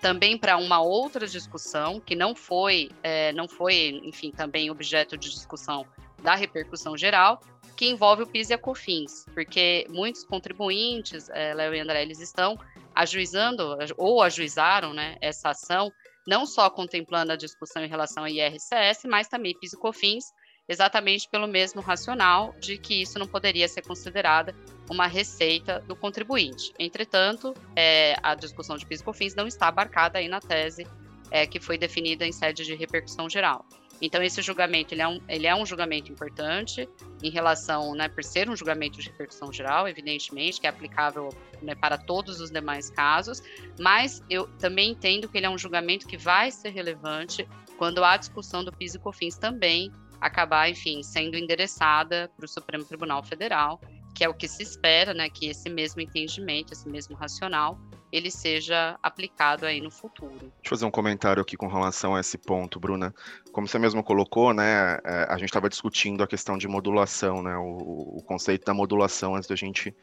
também 0.00 0.38
para 0.38 0.56
uma 0.56 0.80
outra 0.80 1.26
discussão 1.26 2.00
que 2.00 2.14
não 2.14 2.34
foi, 2.34 2.90
é, 3.02 3.32
não 3.32 3.48
foi, 3.48 4.00
enfim, 4.04 4.30
também 4.30 4.70
objeto 4.70 5.16
de 5.16 5.30
discussão 5.30 5.86
da 6.22 6.34
repercussão 6.34 6.96
geral, 6.96 7.40
que 7.76 7.88
envolve 7.88 8.24
o 8.24 8.26
PIS 8.26 8.50
e 8.50 8.54
a 8.54 8.58
COFINS, 8.58 9.24
porque 9.32 9.86
muitos 9.88 10.24
contribuintes, 10.24 11.28
é, 11.30 11.54
Léo 11.54 11.74
e 11.74 11.80
André, 11.80 12.02
eles 12.02 12.18
estão 12.18 12.58
ajuizando 12.94 13.78
ou 13.96 14.20
ajuizaram 14.20 14.92
né, 14.92 15.16
essa 15.20 15.50
ação, 15.50 15.92
não 16.26 16.44
só 16.44 16.68
contemplando 16.68 17.32
a 17.32 17.36
discussão 17.36 17.84
em 17.84 17.88
relação 17.88 18.24
ao 18.24 18.28
IRCS, 18.28 19.04
mas 19.06 19.28
também 19.28 19.56
PIS 19.58 19.74
e 19.74 19.78
COFINS, 19.78 20.24
exatamente 20.68 21.28
pelo 21.30 21.46
mesmo 21.46 21.80
racional 21.80 22.52
de 22.58 22.76
que 22.76 23.00
isso 23.00 23.18
não 23.18 23.26
poderia 23.26 23.68
ser 23.68 23.82
considerada 23.82 24.54
uma 24.90 25.06
receita 25.06 25.78
do 25.86 25.94
contribuinte. 25.94 26.72
Entretanto, 26.78 27.54
é, 27.76 28.16
a 28.22 28.34
discussão 28.34 28.76
de 28.76 28.84
PIS 28.84 29.00
e 29.00 29.04
COFINS 29.04 29.34
não 29.36 29.46
está 29.46 29.68
abarcada 29.68 30.18
aí 30.18 30.28
na 30.28 30.40
tese 30.40 30.84
é, 31.30 31.46
que 31.46 31.60
foi 31.60 31.78
definida 31.78 32.26
em 32.26 32.32
sede 32.32 32.64
de 32.64 32.74
repercussão 32.74 33.28
geral. 33.30 33.64
Então, 34.00 34.22
esse 34.22 34.40
julgamento 34.42 34.94
ele 34.94 35.02
é, 35.02 35.08
um, 35.08 35.20
ele 35.28 35.46
é 35.46 35.54
um 35.54 35.66
julgamento 35.66 36.12
importante 36.12 36.88
em 37.22 37.30
relação, 37.30 37.94
né, 37.94 38.08
por 38.08 38.22
ser 38.22 38.48
um 38.48 38.56
julgamento 38.56 39.00
de 39.00 39.08
repercussão 39.08 39.52
geral, 39.52 39.88
evidentemente, 39.88 40.60
que 40.60 40.66
é 40.66 40.70
aplicável 40.70 41.30
né, 41.60 41.74
para 41.74 41.98
todos 41.98 42.40
os 42.40 42.50
demais 42.50 42.90
casos, 42.90 43.42
mas 43.78 44.22
eu 44.30 44.46
também 44.58 44.90
entendo 44.90 45.28
que 45.28 45.36
ele 45.36 45.46
é 45.46 45.50
um 45.50 45.58
julgamento 45.58 46.06
que 46.06 46.16
vai 46.16 46.50
ser 46.50 46.70
relevante 46.70 47.48
quando 47.76 48.04
a 48.04 48.16
discussão 48.16 48.64
do 48.64 48.72
PIS 48.72 48.94
e 48.94 48.98
COFINS 48.98 49.36
também 49.36 49.90
acabar, 50.20 50.68
enfim, 50.68 51.02
sendo 51.02 51.36
endereçada 51.36 52.30
para 52.36 52.44
o 52.44 52.48
Supremo 52.48 52.84
Tribunal 52.84 53.22
Federal, 53.22 53.80
que 54.14 54.24
é 54.24 54.28
o 54.28 54.34
que 54.34 54.48
se 54.48 54.62
espera, 54.62 55.14
né, 55.14 55.28
que 55.28 55.46
esse 55.46 55.68
mesmo 55.70 56.00
entendimento, 56.00 56.72
esse 56.72 56.88
mesmo 56.88 57.16
racional, 57.16 57.78
ele 58.10 58.30
seja 58.30 58.98
aplicado 59.02 59.66
aí 59.66 59.80
no 59.80 59.90
futuro. 59.90 60.38
Deixa 60.38 60.50
eu 60.64 60.70
fazer 60.70 60.84
um 60.84 60.90
comentário 60.90 61.42
aqui 61.42 61.56
com 61.56 61.66
relação 61.66 62.14
a 62.14 62.20
esse 62.20 62.38
ponto, 62.38 62.80
Bruna. 62.80 63.14
Como 63.52 63.68
você 63.68 63.78
mesmo 63.78 64.02
colocou, 64.02 64.52
né, 64.52 64.98
é, 65.04 65.26
a 65.28 65.36
gente 65.36 65.48
estava 65.48 65.68
discutindo 65.68 66.22
a 66.22 66.26
questão 66.26 66.56
de 66.56 66.66
modulação, 66.66 67.42
né, 67.42 67.56
o, 67.56 68.18
o, 68.18 68.22
conceito 68.22 68.64
da 68.64 68.74
modulação 68.74 69.34
antes 69.34 69.48
da 69.48 69.56
gente 69.56 69.94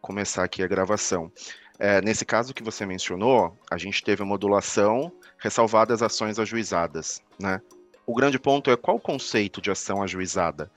começar 0.00 0.44
aqui 0.44 0.62
a 0.62 0.66
gravação. 0.66 1.30
É, 1.78 2.00
nesse 2.00 2.24
caso 2.24 2.54
que 2.54 2.62
você 2.62 2.86
mencionou, 2.86 3.56
a 3.70 3.76
gente 3.76 4.02
teve 4.02 4.22
a 4.22 4.26
modulação 4.26 5.12
ressalvadas 5.38 6.02
ações 6.02 6.38
ajuizadas, 6.38 7.20
né? 7.38 7.60
O 8.06 8.14
grande 8.14 8.38
ponto 8.38 8.70
é 8.70 8.76
qual 8.76 8.96
o 8.96 9.00
conceito 9.00 9.60
de 9.60 9.70
ação 9.70 10.02
ajuizada? 10.02 10.70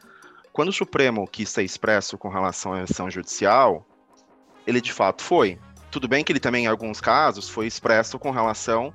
Quando 0.54 0.70
o 0.70 0.74
Supremo 0.74 1.28
quis 1.28 1.50
ser 1.50 1.64
expresso 1.64 2.18
com 2.18 2.30
relação 2.30 2.74
à 2.74 2.82
ação 2.82 3.10
judicial, 3.10 3.86
ele 4.66 4.80
de 4.80 4.94
fato 4.94 5.22
foi. 5.22 5.60
Tudo 5.95 6.10
bem 6.10 6.25
que 6.25 6.31
ele 6.34 6.41
também, 6.41 6.65
em 6.65 6.67
alguns 6.67 6.99
casos, 6.99 7.47
foi 7.47 7.67
expresso 7.67 8.19
com 8.19 8.29
relação 8.29 8.93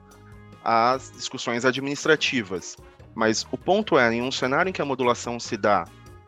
às 0.62 1.10
discussões 1.10 1.64
administrativas. 1.64 2.76
Mas 3.14 3.46
o 3.50 3.56
ponto 3.56 3.98
é, 3.98 4.12
em 4.12 4.20
um 4.20 4.30
cenário 4.30 4.68
em 4.68 4.72
que 4.74 4.82
a 4.82 4.84
modulação 4.84 5.40
se 5.40 5.56
dá 5.56 5.86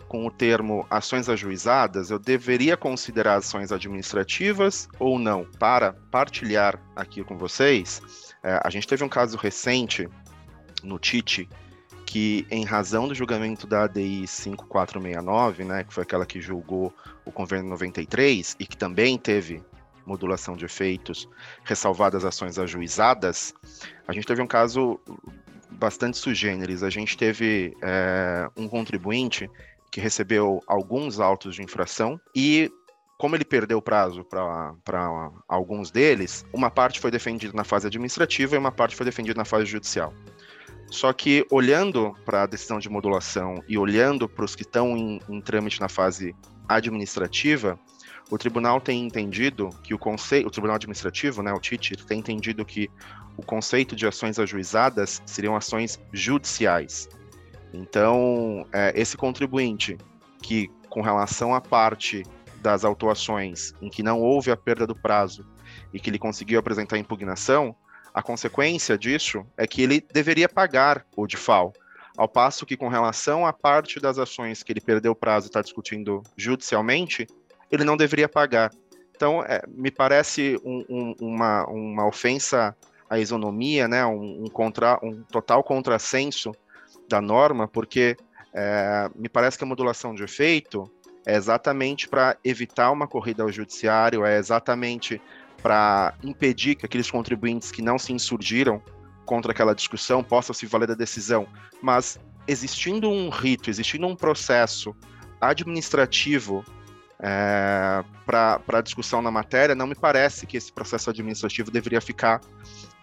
com 0.08 0.26
o 0.26 0.30
termo 0.30 0.86
ações 0.88 1.28
ajuizadas, 1.28 2.10
eu 2.10 2.18
deveria 2.18 2.74
considerar 2.74 3.34
ações 3.34 3.70
administrativas 3.70 4.88
ou 4.98 5.18
não? 5.18 5.44
Para 5.58 5.92
partilhar 6.10 6.80
aqui 6.96 7.22
com 7.22 7.36
vocês, 7.36 8.00
é, 8.42 8.58
a 8.64 8.70
gente 8.70 8.88
teve 8.88 9.04
um 9.04 9.10
caso 9.10 9.36
recente 9.36 10.08
no 10.82 10.98
TIT, 10.98 11.50
que 12.06 12.46
em 12.50 12.64
razão 12.64 13.06
do 13.06 13.14
julgamento 13.14 13.66
da 13.66 13.84
ADI 13.84 14.26
5469, 14.26 15.64
né, 15.64 15.84
que 15.84 15.92
foi 15.92 16.02
aquela 16.02 16.24
que 16.24 16.40
julgou 16.40 16.94
o 17.26 17.30
convênio 17.30 17.68
93 17.68 18.56
e 18.58 18.66
que 18.66 18.76
também 18.76 19.18
teve 19.18 19.62
modulação 20.06 20.56
de 20.56 20.64
efeitos, 20.64 21.28
ressalvadas 21.64 22.24
ações 22.24 22.58
ajuizadas, 22.58 23.54
a 24.06 24.12
gente 24.12 24.26
teve 24.26 24.42
um 24.42 24.46
caso 24.46 25.00
bastante 25.70 26.16
sugêneres. 26.16 26.82
A 26.82 26.90
gente 26.90 27.16
teve 27.16 27.76
é, 27.82 28.48
um 28.56 28.68
contribuinte 28.68 29.50
que 29.90 30.00
recebeu 30.00 30.60
alguns 30.66 31.20
autos 31.20 31.54
de 31.54 31.62
infração 31.62 32.20
e 32.34 32.70
como 33.18 33.36
ele 33.36 33.44
perdeu 33.44 33.78
o 33.78 33.82
prazo 33.82 34.24
para 34.24 35.30
alguns 35.46 35.92
deles, 35.92 36.44
uma 36.52 36.70
parte 36.70 36.98
foi 36.98 37.10
defendida 37.10 37.52
na 37.54 37.62
fase 37.62 37.86
administrativa 37.86 38.56
e 38.56 38.58
uma 38.58 38.72
parte 38.72 38.96
foi 38.96 39.06
defendida 39.06 39.38
na 39.38 39.44
fase 39.44 39.66
judicial. 39.66 40.12
Só 40.90 41.12
que 41.12 41.46
olhando 41.50 42.12
para 42.24 42.42
a 42.42 42.46
decisão 42.46 42.78
de 42.78 42.88
modulação 42.88 43.62
e 43.68 43.78
olhando 43.78 44.28
para 44.28 44.44
os 44.44 44.56
que 44.56 44.62
estão 44.62 44.96
em, 44.96 45.20
em 45.28 45.40
trâmite 45.40 45.80
na 45.80 45.88
fase 45.88 46.34
administrativa, 46.68 47.78
o 48.32 48.38
tribunal 48.38 48.80
tem 48.80 49.04
entendido 49.04 49.68
que 49.82 49.92
o 49.92 49.98
conceito, 49.98 50.46
o 50.46 50.50
tribunal 50.50 50.76
administrativo, 50.76 51.42
né, 51.42 51.52
o 51.52 51.60
TIT, 51.60 52.02
tem 52.06 52.18
entendido 52.18 52.64
que 52.64 52.90
o 53.36 53.42
conceito 53.42 53.94
de 53.94 54.06
ações 54.06 54.38
ajuizadas 54.38 55.20
seriam 55.26 55.54
ações 55.54 56.00
judiciais. 56.14 57.10
Então, 57.74 58.66
é, 58.72 58.90
esse 58.98 59.18
contribuinte 59.18 59.98
que, 60.40 60.70
com 60.88 61.02
relação 61.02 61.54
à 61.54 61.60
parte 61.60 62.24
das 62.62 62.86
autuações 62.86 63.74
em 63.82 63.90
que 63.90 64.02
não 64.02 64.18
houve 64.18 64.50
a 64.50 64.56
perda 64.56 64.86
do 64.86 64.96
prazo 64.96 65.46
e 65.92 66.00
que 66.00 66.08
ele 66.08 66.18
conseguiu 66.18 66.58
apresentar 66.58 66.96
impugnação, 66.96 67.76
a 68.14 68.22
consequência 68.22 68.96
disso 68.96 69.44
é 69.58 69.66
que 69.66 69.82
ele 69.82 70.02
deveria 70.10 70.48
pagar 70.48 71.04
o 71.14 71.26
DIFAL, 71.26 71.74
ao 72.16 72.28
passo 72.28 72.66
que, 72.66 72.76
com 72.76 72.88
relação 72.88 73.46
à 73.46 73.52
parte 73.52 73.98
das 74.00 74.18
ações 74.18 74.62
que 74.62 74.72
ele 74.72 74.80
perdeu 74.80 75.12
o 75.12 75.16
prazo 75.16 75.46
e 75.46 75.48
está 75.48 75.62
discutindo 75.62 76.22
judicialmente, 76.36 77.26
ele 77.72 77.84
não 77.84 77.96
deveria 77.96 78.28
pagar. 78.28 78.70
Então, 79.16 79.42
é, 79.42 79.62
me 79.66 79.90
parece 79.90 80.60
um, 80.64 80.84
um, 80.88 81.14
uma, 81.20 81.64
uma 81.66 82.06
ofensa 82.06 82.76
à 83.08 83.18
isonomia, 83.18 83.88
né, 83.88 84.04
um, 84.04 84.44
um, 84.44 84.46
contra, 84.48 84.98
um 85.02 85.22
total 85.22 85.64
contrassenso 85.64 86.52
da 87.08 87.20
norma, 87.20 87.66
porque 87.66 88.16
é, 88.52 89.10
me 89.14 89.28
parece 89.28 89.56
que 89.56 89.64
a 89.64 89.66
modulação 89.66 90.14
de 90.14 90.22
efeito 90.22 90.90
é 91.24 91.36
exatamente 91.36 92.08
para 92.08 92.36
evitar 92.44 92.90
uma 92.90 93.06
corrida 93.06 93.42
ao 93.42 93.52
judiciário, 93.52 94.24
é 94.24 94.38
exatamente 94.38 95.20
para 95.62 96.14
impedir 96.22 96.74
que 96.74 96.84
aqueles 96.84 97.10
contribuintes 97.10 97.70
que 97.70 97.80
não 97.80 97.98
se 97.98 98.12
insurgiram 98.12 98.82
contra 99.24 99.52
aquela 99.52 99.74
discussão 99.74 100.22
possam 100.22 100.52
se 100.52 100.66
valer 100.66 100.88
da 100.88 100.94
decisão. 100.94 101.46
Mas 101.80 102.18
existindo 102.48 103.08
um 103.08 103.28
rito, 103.28 103.70
existindo 103.70 104.06
um 104.06 104.16
processo 104.16 104.94
administrativo 105.40 106.64
é, 107.22 108.04
para 108.26 108.80
discussão 108.82 109.22
na 109.22 109.30
matéria, 109.30 109.74
não 109.74 109.86
me 109.86 109.94
parece 109.94 110.44
que 110.44 110.56
esse 110.56 110.72
processo 110.72 111.08
administrativo 111.08 111.70
deveria 111.70 112.00
ficar 112.00 112.40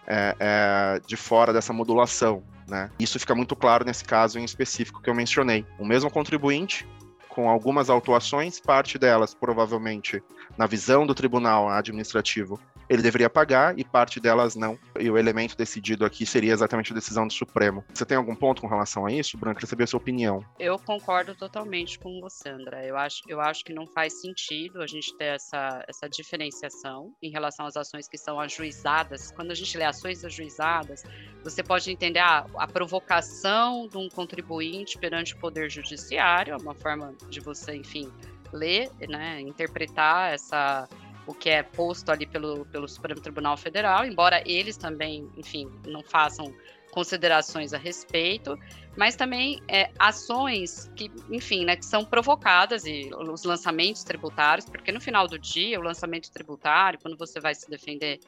é, 0.06 0.36
é, 0.38 1.00
de 1.06 1.16
fora 1.16 1.52
dessa 1.52 1.72
modulação. 1.72 2.42
Né? 2.68 2.90
Isso 2.98 3.18
fica 3.18 3.34
muito 3.34 3.56
claro 3.56 3.84
nesse 3.84 4.04
caso 4.04 4.38
em 4.38 4.44
específico 4.44 5.00
que 5.00 5.08
eu 5.08 5.14
mencionei. 5.14 5.64
O 5.78 5.84
mesmo 5.84 6.10
contribuinte 6.10 6.86
com 7.30 7.48
algumas 7.48 7.88
autuações, 7.88 8.60
parte 8.60 8.98
delas 8.98 9.32
provavelmente, 9.32 10.22
na 10.58 10.66
visão 10.66 11.06
do 11.06 11.14
tribunal 11.14 11.68
administrativo, 11.68 12.60
ele 12.90 13.02
deveria 13.02 13.30
pagar 13.30 13.78
e 13.78 13.84
parte 13.84 14.18
delas 14.18 14.56
não. 14.56 14.76
E 14.98 15.08
o 15.08 15.16
elemento 15.16 15.56
decidido 15.56 16.04
aqui 16.04 16.26
seria 16.26 16.52
exatamente 16.52 16.90
a 16.90 16.94
decisão 16.94 17.24
do 17.24 17.32
Supremo. 17.32 17.84
Você 17.94 18.04
tem 18.04 18.16
algum 18.16 18.34
ponto 18.34 18.60
com 18.60 18.66
relação 18.66 19.06
a 19.06 19.12
isso, 19.12 19.38
Branca? 19.38 19.60
Queria 19.60 19.70
saber 19.70 19.84
a 19.84 19.86
sua 19.86 19.98
opinião. 19.98 20.44
Eu 20.58 20.76
concordo 20.76 21.36
totalmente 21.36 22.00
com 22.00 22.20
você, 22.20 22.48
André. 22.48 22.90
Eu 22.90 22.96
acho, 22.96 23.22
eu 23.28 23.40
acho 23.40 23.64
que 23.64 23.72
não 23.72 23.86
faz 23.86 24.20
sentido 24.20 24.82
a 24.82 24.88
gente 24.88 25.16
ter 25.16 25.36
essa, 25.36 25.84
essa 25.86 26.08
diferenciação 26.08 27.14
em 27.22 27.30
relação 27.30 27.64
às 27.64 27.76
ações 27.76 28.08
que 28.08 28.18
são 28.18 28.40
ajuizadas. 28.40 29.30
Quando 29.30 29.52
a 29.52 29.54
gente 29.54 29.78
lê 29.78 29.84
ações 29.84 30.24
ajuizadas, 30.24 31.04
você 31.44 31.62
pode 31.62 31.88
entender 31.92 32.18
ah, 32.18 32.44
a 32.56 32.66
provocação 32.66 33.86
de 33.86 33.98
um 33.98 34.08
contribuinte 34.08 34.98
perante 34.98 35.34
o 35.34 35.38
Poder 35.38 35.70
Judiciário, 35.70 36.54
é 36.54 36.56
uma 36.56 36.74
forma 36.74 37.14
de 37.28 37.38
você, 37.38 37.76
enfim, 37.76 38.10
ler, 38.52 38.90
né, 39.08 39.40
interpretar 39.40 40.34
essa 40.34 40.88
o 41.26 41.34
que 41.34 41.50
é 41.50 41.62
posto 41.62 42.10
ali 42.10 42.26
pelo, 42.26 42.64
pelo 42.66 42.88
Supremo 42.88 43.20
Tribunal 43.20 43.56
Federal, 43.56 44.04
embora 44.04 44.42
eles 44.46 44.76
também, 44.76 45.30
enfim, 45.36 45.70
não 45.86 46.02
façam 46.02 46.54
considerações 46.90 47.72
a 47.72 47.78
respeito, 47.78 48.58
mas 48.96 49.14
também 49.14 49.62
é, 49.68 49.90
ações 49.98 50.90
que, 50.96 51.10
enfim, 51.30 51.64
né, 51.64 51.76
que 51.76 51.86
são 51.86 52.04
provocadas 52.04 52.84
e 52.84 53.10
os 53.14 53.44
lançamentos 53.44 54.02
tributários, 54.02 54.66
porque 54.66 54.90
no 54.90 55.00
final 55.00 55.26
do 55.26 55.38
dia, 55.38 55.78
o 55.78 55.82
lançamento 55.82 56.30
tributário, 56.30 56.98
quando 57.00 57.16
você 57.16 57.38
vai 57.38 57.54
se 57.54 57.70
defender 57.70 58.18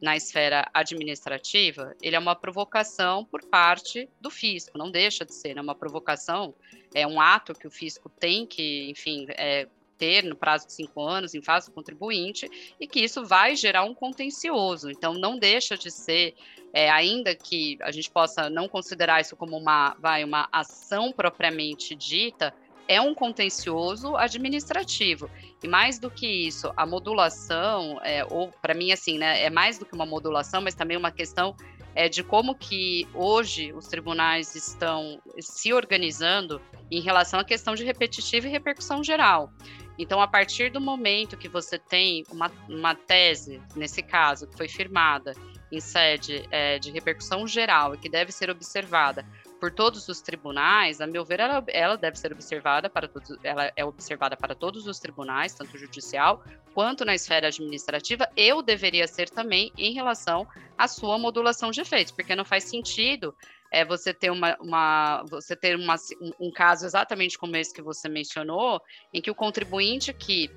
na 0.00 0.16
esfera 0.16 0.68
administrativa, 0.72 1.94
ele 2.00 2.16
é 2.16 2.18
uma 2.18 2.34
provocação 2.34 3.24
por 3.24 3.44
parte 3.44 4.08
do 4.20 4.30
fisco, 4.30 4.78
não 4.78 4.90
deixa 4.90 5.24
de 5.24 5.34
ser, 5.34 5.56
é 5.56 5.60
uma 5.60 5.74
provocação, 5.74 6.54
é 6.94 7.06
um 7.06 7.20
ato 7.20 7.54
que 7.54 7.66
o 7.66 7.70
fisco 7.70 8.08
tem 8.08 8.46
que, 8.46 8.90
enfim, 8.90 9.26
é, 9.30 9.68
ter 10.00 10.24
no 10.24 10.34
prazo 10.34 10.66
de 10.66 10.72
cinco 10.72 11.02
anos 11.02 11.34
em 11.34 11.42
face 11.42 11.68
do 11.68 11.74
contribuinte 11.74 12.50
e 12.80 12.86
que 12.88 13.00
isso 13.00 13.22
vai 13.22 13.54
gerar 13.54 13.84
um 13.84 13.94
contencioso. 13.94 14.90
Então, 14.90 15.12
não 15.12 15.38
deixa 15.38 15.76
de 15.76 15.90
ser, 15.90 16.34
é, 16.72 16.90
ainda 16.90 17.34
que 17.34 17.76
a 17.82 17.92
gente 17.92 18.10
possa 18.10 18.48
não 18.48 18.66
considerar 18.66 19.20
isso 19.20 19.36
como 19.36 19.58
uma, 19.58 19.94
vai, 20.00 20.24
uma 20.24 20.48
ação 20.50 21.12
propriamente 21.12 21.94
dita, 21.94 22.54
é 22.88 23.00
um 23.00 23.14
contencioso 23.14 24.16
administrativo. 24.16 25.30
E 25.62 25.68
mais 25.68 25.98
do 25.98 26.10
que 26.10 26.26
isso, 26.26 26.72
a 26.74 26.86
modulação, 26.86 28.00
é, 28.02 28.24
ou 28.24 28.50
para 28.62 28.72
mim, 28.72 28.90
assim, 28.90 29.18
né, 29.18 29.44
é 29.44 29.50
mais 29.50 29.78
do 29.78 29.84
que 29.84 29.94
uma 29.94 30.06
modulação, 30.06 30.62
mas 30.62 30.74
também 30.74 30.96
uma 30.96 31.12
questão 31.12 31.54
é, 31.94 32.08
de 32.08 32.22
como 32.22 32.54
que 32.54 33.06
hoje 33.14 33.72
os 33.72 33.86
tribunais 33.86 34.54
estão 34.54 35.20
se 35.38 35.72
organizando 35.72 36.60
em 36.90 37.00
relação 37.00 37.38
à 37.40 37.44
questão 37.44 37.74
de 37.74 37.84
repetitiva 37.84 38.46
e 38.46 38.50
repercussão 38.50 39.02
geral. 39.02 39.52
Então, 40.00 40.18
a 40.18 40.26
partir 40.26 40.72
do 40.72 40.80
momento 40.80 41.36
que 41.36 41.46
você 41.46 41.78
tem 41.78 42.24
uma, 42.32 42.50
uma 42.66 42.94
tese, 42.94 43.60
nesse 43.76 44.02
caso, 44.02 44.46
que 44.46 44.56
foi 44.56 44.66
firmada 44.66 45.34
em 45.70 45.78
sede 45.78 46.42
é, 46.50 46.78
de 46.78 46.90
repercussão 46.90 47.46
geral 47.46 47.94
e 47.94 47.98
que 47.98 48.08
deve 48.08 48.32
ser 48.32 48.48
observada 48.48 49.26
por 49.60 49.70
todos 49.70 50.08
os 50.08 50.22
tribunais, 50.22 51.02
a 51.02 51.06
meu 51.06 51.22
ver, 51.22 51.40
ela, 51.40 51.62
ela, 51.68 51.96
deve 51.96 52.18
ser 52.18 52.32
observada 52.32 52.88
para 52.88 53.06
todos, 53.06 53.36
ela 53.44 53.70
é 53.76 53.84
observada 53.84 54.38
para 54.38 54.54
todos 54.54 54.86
os 54.86 54.98
tribunais, 54.98 55.52
tanto 55.52 55.76
judicial 55.76 56.42
quanto 56.72 57.04
na 57.04 57.14
esfera 57.14 57.48
administrativa, 57.48 58.26
eu 58.34 58.62
deveria 58.62 59.06
ser 59.06 59.28
também 59.28 59.70
em 59.76 59.92
relação 59.92 60.48
à 60.78 60.88
sua 60.88 61.18
modulação 61.18 61.70
de 61.70 61.82
efeitos, 61.82 62.10
porque 62.10 62.34
não 62.34 62.44
faz 62.44 62.64
sentido 62.64 63.34
é 63.70 63.84
você 63.84 64.12
ter 64.12 64.30
uma, 64.30 64.56
uma 64.60 65.24
você 65.30 65.54
ter 65.54 65.76
uma, 65.76 65.96
um, 66.40 66.50
caso 66.50 66.84
exatamente 66.84 67.38
como 67.38 67.56
esse 67.56 67.72
que 67.72 67.82
você 67.82 68.08
mencionou, 68.08 68.80
em 69.12 69.20
que 69.20 69.30
o 69.30 69.34
contribuinte 69.34 70.12
que 70.12 70.50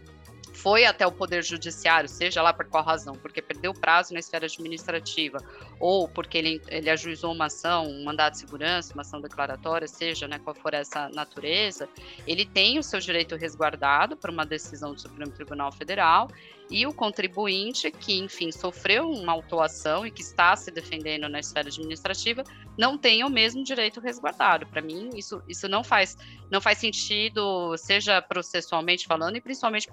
foi 0.54 0.86
até 0.86 1.06
o 1.06 1.12
Poder 1.12 1.44
Judiciário, 1.44 2.08
seja 2.08 2.42
lá 2.42 2.54
por 2.54 2.68
qual 2.68 2.84
razão, 2.84 3.16
porque 3.16 3.42
perdeu 3.42 3.74
prazo 3.74 4.14
na 4.14 4.20
esfera 4.20 4.46
administrativa, 4.46 5.40
ou 5.80 6.08
porque 6.08 6.38
ele, 6.38 6.62
ele 6.68 6.90
ajuizou 6.90 7.34
uma 7.34 7.46
ação, 7.46 7.88
um 7.88 8.04
mandato 8.04 8.34
de 8.34 8.40
segurança, 8.40 8.94
uma 8.94 9.02
ação 9.02 9.20
declaratória, 9.20 9.88
seja 9.88 10.28
né, 10.28 10.40
qual 10.40 10.56
for 10.56 10.74
essa 10.74 11.10
natureza, 11.10 11.90
ele 12.28 12.46
tem 12.46 12.78
o 12.78 12.84
seu 12.84 13.00
direito 13.00 13.36
resguardado 13.36 14.16
por 14.16 14.30
uma 14.30 14.46
decisão 14.46 14.94
do 14.94 15.02
Supremo 15.02 15.32
Tribunal 15.32 15.72
Federal 15.72 16.28
e 16.70 16.86
o 16.88 16.94
contribuinte 16.94 17.92
que, 17.92 18.18
enfim, 18.20 18.52
sofreu 18.52 19.10
uma 19.10 19.32
autuação 19.32 20.06
e 20.06 20.12
que 20.12 20.22
está 20.22 20.56
se 20.56 20.72
defendendo 20.72 21.30
na 21.30 21.40
esfera 21.40 21.70
administrativa 21.70 22.44
não 22.78 22.98
tem 22.98 23.24
o 23.24 23.30
mesmo 23.30 23.64
direito 23.64 24.00
resguardado. 24.00 24.66
Para 24.68 24.82
mim, 24.82 25.10
isso, 25.16 25.42
isso 25.48 25.68
não 25.68 25.84
faz 25.84 26.18
não 26.50 26.62
faz 26.62 26.78
sentido, 26.78 27.76
seja 27.78 28.22
processualmente 28.22 29.08
falando 29.08 29.36
e 29.36 29.42
principalmente 29.42 29.90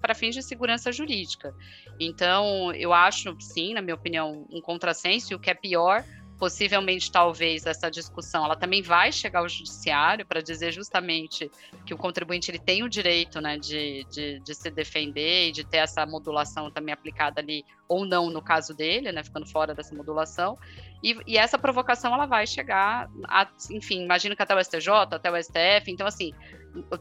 para 0.00 0.14
fins 0.14 0.36
de 0.36 0.42
segurança 0.42 0.92
jurídica. 0.92 1.52
Então, 1.98 2.72
eu 2.74 2.92
acho, 2.92 3.36
sim, 3.40 3.74
na 3.74 3.82
minha 3.82 3.96
opinião, 3.96 4.46
um 4.48 4.60
contrassenso, 4.60 5.32
e 5.32 5.34
o 5.34 5.38
que 5.38 5.50
é 5.50 5.54
pior, 5.54 6.04
possivelmente 6.38 7.10
talvez 7.10 7.66
essa 7.66 7.90
discussão 7.90 8.44
ela 8.44 8.56
também 8.56 8.82
vai 8.82 9.10
chegar 9.10 9.40
ao 9.40 9.48
judiciário 9.48 10.26
para 10.26 10.40
dizer 10.40 10.72
justamente 10.72 11.50
que 11.84 11.94
o 11.94 11.96
contribuinte 11.96 12.50
ele 12.50 12.58
tem 12.58 12.82
o 12.82 12.88
direito 12.88 13.40
né, 13.40 13.58
de, 13.58 14.04
de, 14.10 14.40
de, 14.40 14.54
se 14.54 14.70
defender 14.70 15.48
e 15.48 15.52
de 15.52 15.64
ter 15.64 15.78
essa 15.78 16.04
modulação 16.04 16.70
também 16.70 16.92
aplicada 16.92 17.40
ali 17.40 17.64
ou 17.88 18.04
não 18.04 18.30
no 18.30 18.42
caso 18.42 18.74
dele, 18.74 19.12
né, 19.12 19.22
ficando 19.22 19.46
fora 19.46 19.74
dessa 19.74 19.94
modulação. 19.94 20.58
E, 21.02 21.16
e 21.26 21.38
essa 21.38 21.58
provocação 21.58 22.12
ela 22.12 22.26
vai 22.26 22.46
chegar 22.46 23.08
a, 23.24 23.48
enfim, 23.70 24.02
imagino 24.02 24.34
que 24.34 24.42
até 24.42 24.54
o 24.54 24.62
STJ, 24.62 24.88
até 25.12 25.30
o 25.30 25.42
STF, 25.42 25.90
então 25.90 26.06
assim 26.06 26.32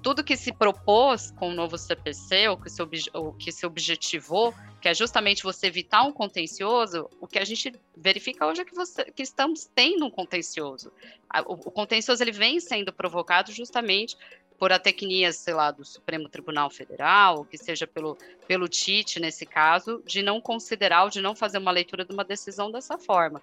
tudo 0.02 0.24
que 0.24 0.38
se 0.38 0.54
propôs 0.54 1.32
com 1.32 1.50
o 1.50 1.54
novo 1.54 1.78
CPC, 1.78 2.48
ou 2.50 2.58
que 2.58 2.70
se, 2.70 2.82
o 2.82 3.34
que 3.34 3.52
se 3.52 3.66
objetivou, 3.66 4.54
que 4.82 4.90
é 4.90 4.94
justamente 4.94 5.44
você 5.44 5.68
evitar 5.68 6.04
um 6.04 6.12
contencioso, 6.12 7.10
o 7.20 7.28
que 7.28 7.40
a 7.40 7.46
gente 7.46 7.74
verifica 7.96 8.46
hoje 8.46 8.62
é 8.62 8.66
que, 8.66 8.76
você, 8.76 9.06
que 9.06 9.24
estamos 9.24 9.70
tendo 9.74 10.06
um 10.06 10.12
contencioso. 10.12 10.92
O, 11.46 11.54
o 11.54 11.72
contencioso 11.72 12.24
ele 12.24 12.32
vem 12.32 12.60
sendo 12.60 12.94
provocado 12.94 13.52
justamente 13.52 14.18
por 14.58 14.72
atecnias, 14.72 15.36
sei 15.38 15.54
lá, 15.54 15.72
do 15.72 15.84
Supremo 15.84 16.30
Tribunal 16.30 16.70
Federal, 16.70 17.40
ou 17.40 17.46
que 17.46 17.58
seja 17.58 17.86
pelo, 17.86 18.18
pelo 18.48 18.68
TIT, 18.68 19.20
nesse 19.20 19.46
caso, 19.46 20.02
de 20.06 20.22
não 20.22 20.40
considerar 20.40 21.04
ou 21.04 21.10
de 21.10 21.22
não 21.22 21.36
fazer 21.36 21.58
uma 21.58 21.72
leitura 21.72 22.06
de 22.06 22.14
uma 22.14 22.24
decisão 22.24 22.72
dessa 22.72 22.98
forma. 22.98 23.42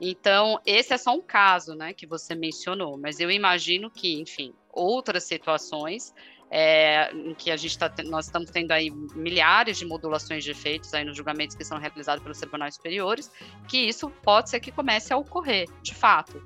Então, 0.00 0.58
esse 0.66 0.92
é 0.92 0.98
só 0.98 1.14
um 1.14 1.20
caso, 1.20 1.74
né, 1.74 1.92
que 1.92 2.06
você 2.06 2.34
mencionou, 2.34 2.96
mas 2.96 3.20
eu 3.20 3.30
imagino 3.30 3.90
que, 3.90 4.20
enfim, 4.20 4.52
outras 4.74 5.24
situações 5.24 6.14
é, 6.50 7.10
em 7.12 7.34
que 7.34 7.50
a 7.50 7.56
gente 7.56 7.76
tá, 7.76 7.92
nós 8.04 8.26
estamos 8.26 8.50
tendo 8.50 8.70
aí 8.72 8.90
milhares 8.90 9.78
de 9.78 9.84
modulações 9.84 10.44
de 10.44 10.50
efeitos 10.50 10.94
aí 10.94 11.04
nos 11.04 11.16
julgamentos 11.16 11.56
que 11.56 11.64
são 11.64 11.78
realizados 11.78 12.22
pelos 12.22 12.38
tribunais 12.38 12.74
superiores, 12.74 13.30
que 13.68 13.78
isso 13.78 14.08
pode 14.08 14.50
ser 14.50 14.60
que 14.60 14.70
comece 14.70 15.12
a 15.12 15.16
ocorrer, 15.16 15.68
de 15.82 15.94
fato. 15.94 16.40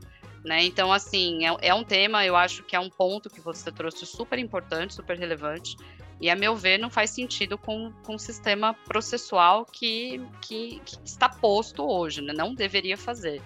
Né? 0.45 0.63
Então, 0.65 0.93
assim, 0.93 1.45
é, 1.47 1.57
é 1.61 1.75
um 1.75 1.85
tema, 1.85 2.25
eu 2.25 2.37
acho 2.37 2.63
que 2.63 2.75
é 2.75 2.81
um 2.81 2.89
ponto 2.89 3.29
que 3.29 3.41
você 3.41 3.71
trouxe 3.71 4.07
super 4.07 4.39
importante, 4.39 4.95
super 4.95 5.19
relevante, 5.19 5.77
e, 6.21 6.31
a 6.31 6.35
meu 6.35 6.57
ver, 6.57 6.79
não 6.79 6.91
faz 6.91 7.11
sentido 7.11 7.57
com, 7.57 7.93
com 8.05 8.15
o 8.15 8.19
sistema 8.19 8.75
processual 8.75 9.65
que, 9.65 10.21
que, 10.41 10.81
que 10.85 10.97
está 11.05 11.29
posto 11.29 11.85
hoje, 11.85 12.23
né? 12.23 12.33
não 12.33 12.55
deveria 12.55 12.97
fazer. 12.97 13.41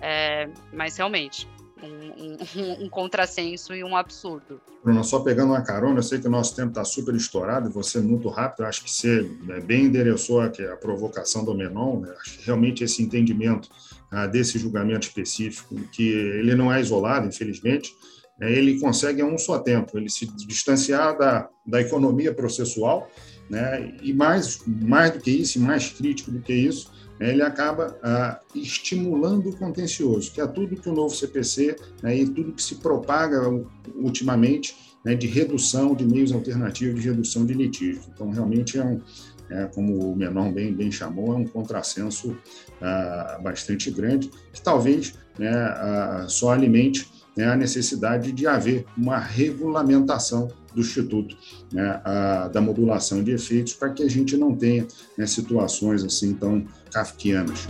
É, 0.00 0.48
mas, 0.72 0.96
realmente, 0.96 1.48
um, 1.86 2.24
um, 2.24 2.84
um, 2.84 2.88
contrassenso 2.88 3.74
e 3.74 3.82
um 3.82 3.96
absurdo. 3.96 4.60
Bruno, 4.82 5.02
só 5.04 5.20
pegando 5.20 5.52
uma 5.52 5.62
carona, 5.62 5.98
eu 5.98 6.02
sei 6.02 6.18
que 6.18 6.26
o 6.26 6.30
nosso 6.30 6.54
tempo 6.54 6.70
está 6.70 6.84
super 6.84 7.14
estourado 7.14 7.68
e 7.68 7.72
você 7.72 7.98
é 7.98 8.02
muito 8.02 8.28
rápido, 8.28 8.64
acho 8.64 8.82
que 8.84 8.90
você 8.90 9.22
né, 9.44 9.60
bem 9.60 9.84
endereçou 9.84 10.40
aqui 10.40 10.64
a 10.64 10.76
provocação 10.76 11.44
do 11.44 11.54
Menon, 11.54 12.00
né? 12.00 12.14
acho 12.20 12.38
que 12.38 12.46
realmente 12.46 12.84
esse 12.84 13.02
entendimento 13.02 13.68
ah, 14.10 14.26
desse 14.26 14.58
julgamento 14.58 15.06
específico, 15.06 15.74
que 15.92 16.08
ele 16.08 16.54
não 16.54 16.72
é 16.72 16.80
isolado, 16.80 17.26
infelizmente, 17.26 17.90
né, 18.38 18.52
ele 18.52 18.78
consegue 18.78 19.22
a 19.22 19.26
um 19.26 19.38
só 19.38 19.58
tempo, 19.58 19.96
ele 19.96 20.10
se 20.10 20.26
distanciar 20.26 21.16
da, 21.16 21.48
da 21.66 21.80
economia 21.80 22.34
processual, 22.34 23.10
né, 23.48 23.94
e 24.02 24.12
mais, 24.12 24.60
mais 24.66 25.12
do 25.12 25.20
que 25.20 25.30
isso, 25.30 25.60
mais 25.60 25.88
crítico 25.88 26.30
do 26.30 26.40
que 26.40 26.52
isso, 26.52 26.90
ele 27.20 27.42
acaba 27.42 27.96
ah, 28.02 28.40
estimulando 28.54 29.50
o 29.50 29.56
contencioso, 29.56 30.32
que 30.32 30.40
é 30.40 30.46
tudo 30.46 30.76
que 30.76 30.88
o 30.88 30.94
novo 30.94 31.14
CPC 31.14 31.76
né, 32.02 32.16
e 32.16 32.26
tudo 32.28 32.52
que 32.52 32.62
se 32.62 32.76
propaga 32.76 33.40
ultimamente 33.94 34.74
né, 35.04 35.14
de 35.14 35.26
redução 35.26 35.94
de 35.94 36.04
meios 36.04 36.32
alternativos 36.32 37.02
de 37.02 37.08
redução 37.08 37.44
de 37.44 37.54
litígio. 37.54 38.02
Então, 38.12 38.30
realmente 38.30 38.78
é 38.78 38.84
um, 38.84 39.00
é, 39.50 39.66
como 39.66 40.12
o 40.12 40.16
Menon 40.16 40.52
bem, 40.52 40.72
bem 40.72 40.90
chamou, 40.90 41.34
é 41.34 41.36
um 41.36 41.46
contrassenso 41.46 42.36
ah, 42.80 43.38
bastante 43.42 43.90
grande, 43.90 44.30
que 44.52 44.60
talvez 44.60 45.14
né, 45.38 45.50
ah, 45.50 46.26
só 46.28 46.50
alimente 46.50 47.11
né, 47.36 47.46
a 47.46 47.56
necessidade 47.56 48.32
de 48.32 48.46
haver 48.46 48.84
uma 48.96 49.18
regulamentação 49.18 50.48
do 50.74 50.80
Instituto 50.80 51.36
né, 51.72 52.00
a, 52.04 52.48
da 52.48 52.60
modulação 52.60 53.22
de 53.22 53.32
efeitos 53.32 53.74
para 53.74 53.90
que 53.90 54.02
a 54.02 54.08
gente 54.08 54.36
não 54.36 54.54
tenha 54.54 54.86
né, 55.16 55.26
situações 55.26 56.04
assim 56.04 56.34
tão 56.34 56.66
kafkianas. 56.90 57.66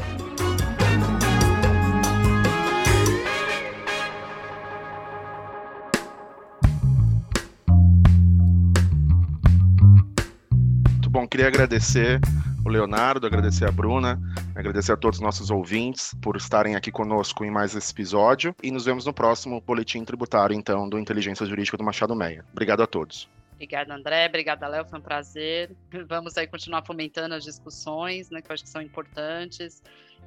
Muito 10.90 11.10
bom, 11.10 11.26
queria 11.26 11.48
agradecer 11.48 12.20
o 12.64 12.68
Leonardo, 12.68 13.26
agradecer 13.26 13.66
a 13.66 13.72
Bruna, 13.72 14.20
agradecer 14.54 14.92
a 14.92 14.96
todos 14.96 15.18
os 15.18 15.22
nossos 15.22 15.50
ouvintes 15.50 16.14
por 16.22 16.36
estarem 16.36 16.76
aqui 16.76 16.92
conosco 16.92 17.44
em 17.44 17.50
mais 17.50 17.74
esse 17.74 17.92
episódio 17.92 18.54
e 18.62 18.70
nos 18.70 18.84
vemos 18.84 19.04
no 19.04 19.12
próximo 19.12 19.60
boletim 19.60 20.04
tributário, 20.04 20.54
então, 20.54 20.88
do 20.88 20.98
Inteligência 20.98 21.44
Jurídica 21.46 21.76
do 21.76 21.84
Machado 21.84 22.14
Meia. 22.14 22.44
Obrigado 22.52 22.82
a 22.82 22.86
todos. 22.86 23.28
Obrigada, 23.54 23.94
André. 23.94 24.26
Obrigada, 24.26 24.66
Léo. 24.66 24.84
Foi 24.84 24.98
um 24.98 25.02
prazer. 25.02 25.70
Vamos 26.08 26.36
aí 26.36 26.46
continuar 26.46 26.84
fomentando 26.84 27.34
as 27.34 27.44
discussões, 27.44 28.30
né, 28.30 28.42
que 28.42 28.50
eu 28.50 28.54
acho 28.54 28.64
que 28.64 28.70
são 28.70 28.82
importantes. 28.82 29.82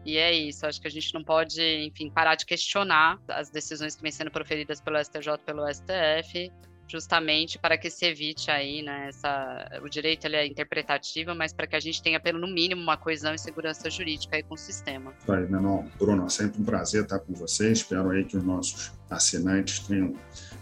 E 0.05 0.17
é 0.17 0.31
isso, 0.31 0.67
acho 0.67 0.79
que 0.79 0.87
a 0.87 0.91
gente 0.91 1.13
não 1.13 1.23
pode, 1.23 1.61
enfim, 1.87 2.09
parar 2.11 2.35
de 2.35 2.45
questionar 2.45 3.19
as 3.27 3.49
decisões 3.49 3.95
que 3.95 4.03
vêm 4.03 4.11
sendo 4.11 4.29
proferidas 4.29 4.79
pelo 4.79 5.03
STJ 5.03 5.39
pelo 5.43 5.65
STF, 5.67 6.51
justamente 6.87 7.57
para 7.57 7.77
que 7.77 7.89
se 7.89 8.05
evite 8.05 8.49
aí, 8.51 8.81
né, 8.81 9.07
essa, 9.09 9.79
o 9.81 9.89
direito 9.89 10.25
ele 10.25 10.35
é 10.35 10.45
interpretativo, 10.45 11.33
mas 11.35 11.53
para 11.53 11.67
que 11.67 11.75
a 11.75 11.79
gente 11.79 12.01
tenha 12.01 12.19
pelo 12.19 12.39
no 12.39 12.47
mínimo 12.47 12.81
uma 12.81 12.97
coesão 12.97 13.33
e 13.33 13.39
segurança 13.39 13.89
jurídica 13.89 14.35
aí 14.35 14.43
com 14.43 14.55
o 14.55 14.57
sistema. 14.57 15.13
Aí, 15.27 15.49
Menor, 15.49 15.83
Bruno, 15.97 16.25
é 16.25 16.29
sempre 16.29 16.61
um 16.61 16.65
prazer 16.65 17.03
estar 17.03 17.19
com 17.19 17.33
você, 17.33 17.71
espero 17.71 18.09
aí 18.09 18.23
que 18.23 18.37
os 18.37 18.43
nossos 18.43 18.91
assinantes 19.09 19.79
tenham 19.79 20.13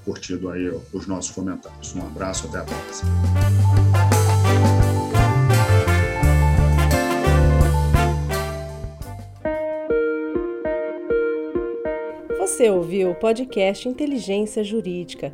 curtido 0.04 0.50
aí 0.50 0.70
os 0.92 1.08
nossos 1.08 1.32
comentários. 1.32 1.96
Um 1.96 2.06
abraço, 2.06 2.48
até 2.48 2.60
a 2.60 2.64
próxima. 2.64 3.12
Você 12.40 12.70
ouviu 12.70 13.10
o 13.12 13.16
podcast 13.16 13.90
Inteligência 13.90 14.64
Jurídica, 14.64 15.34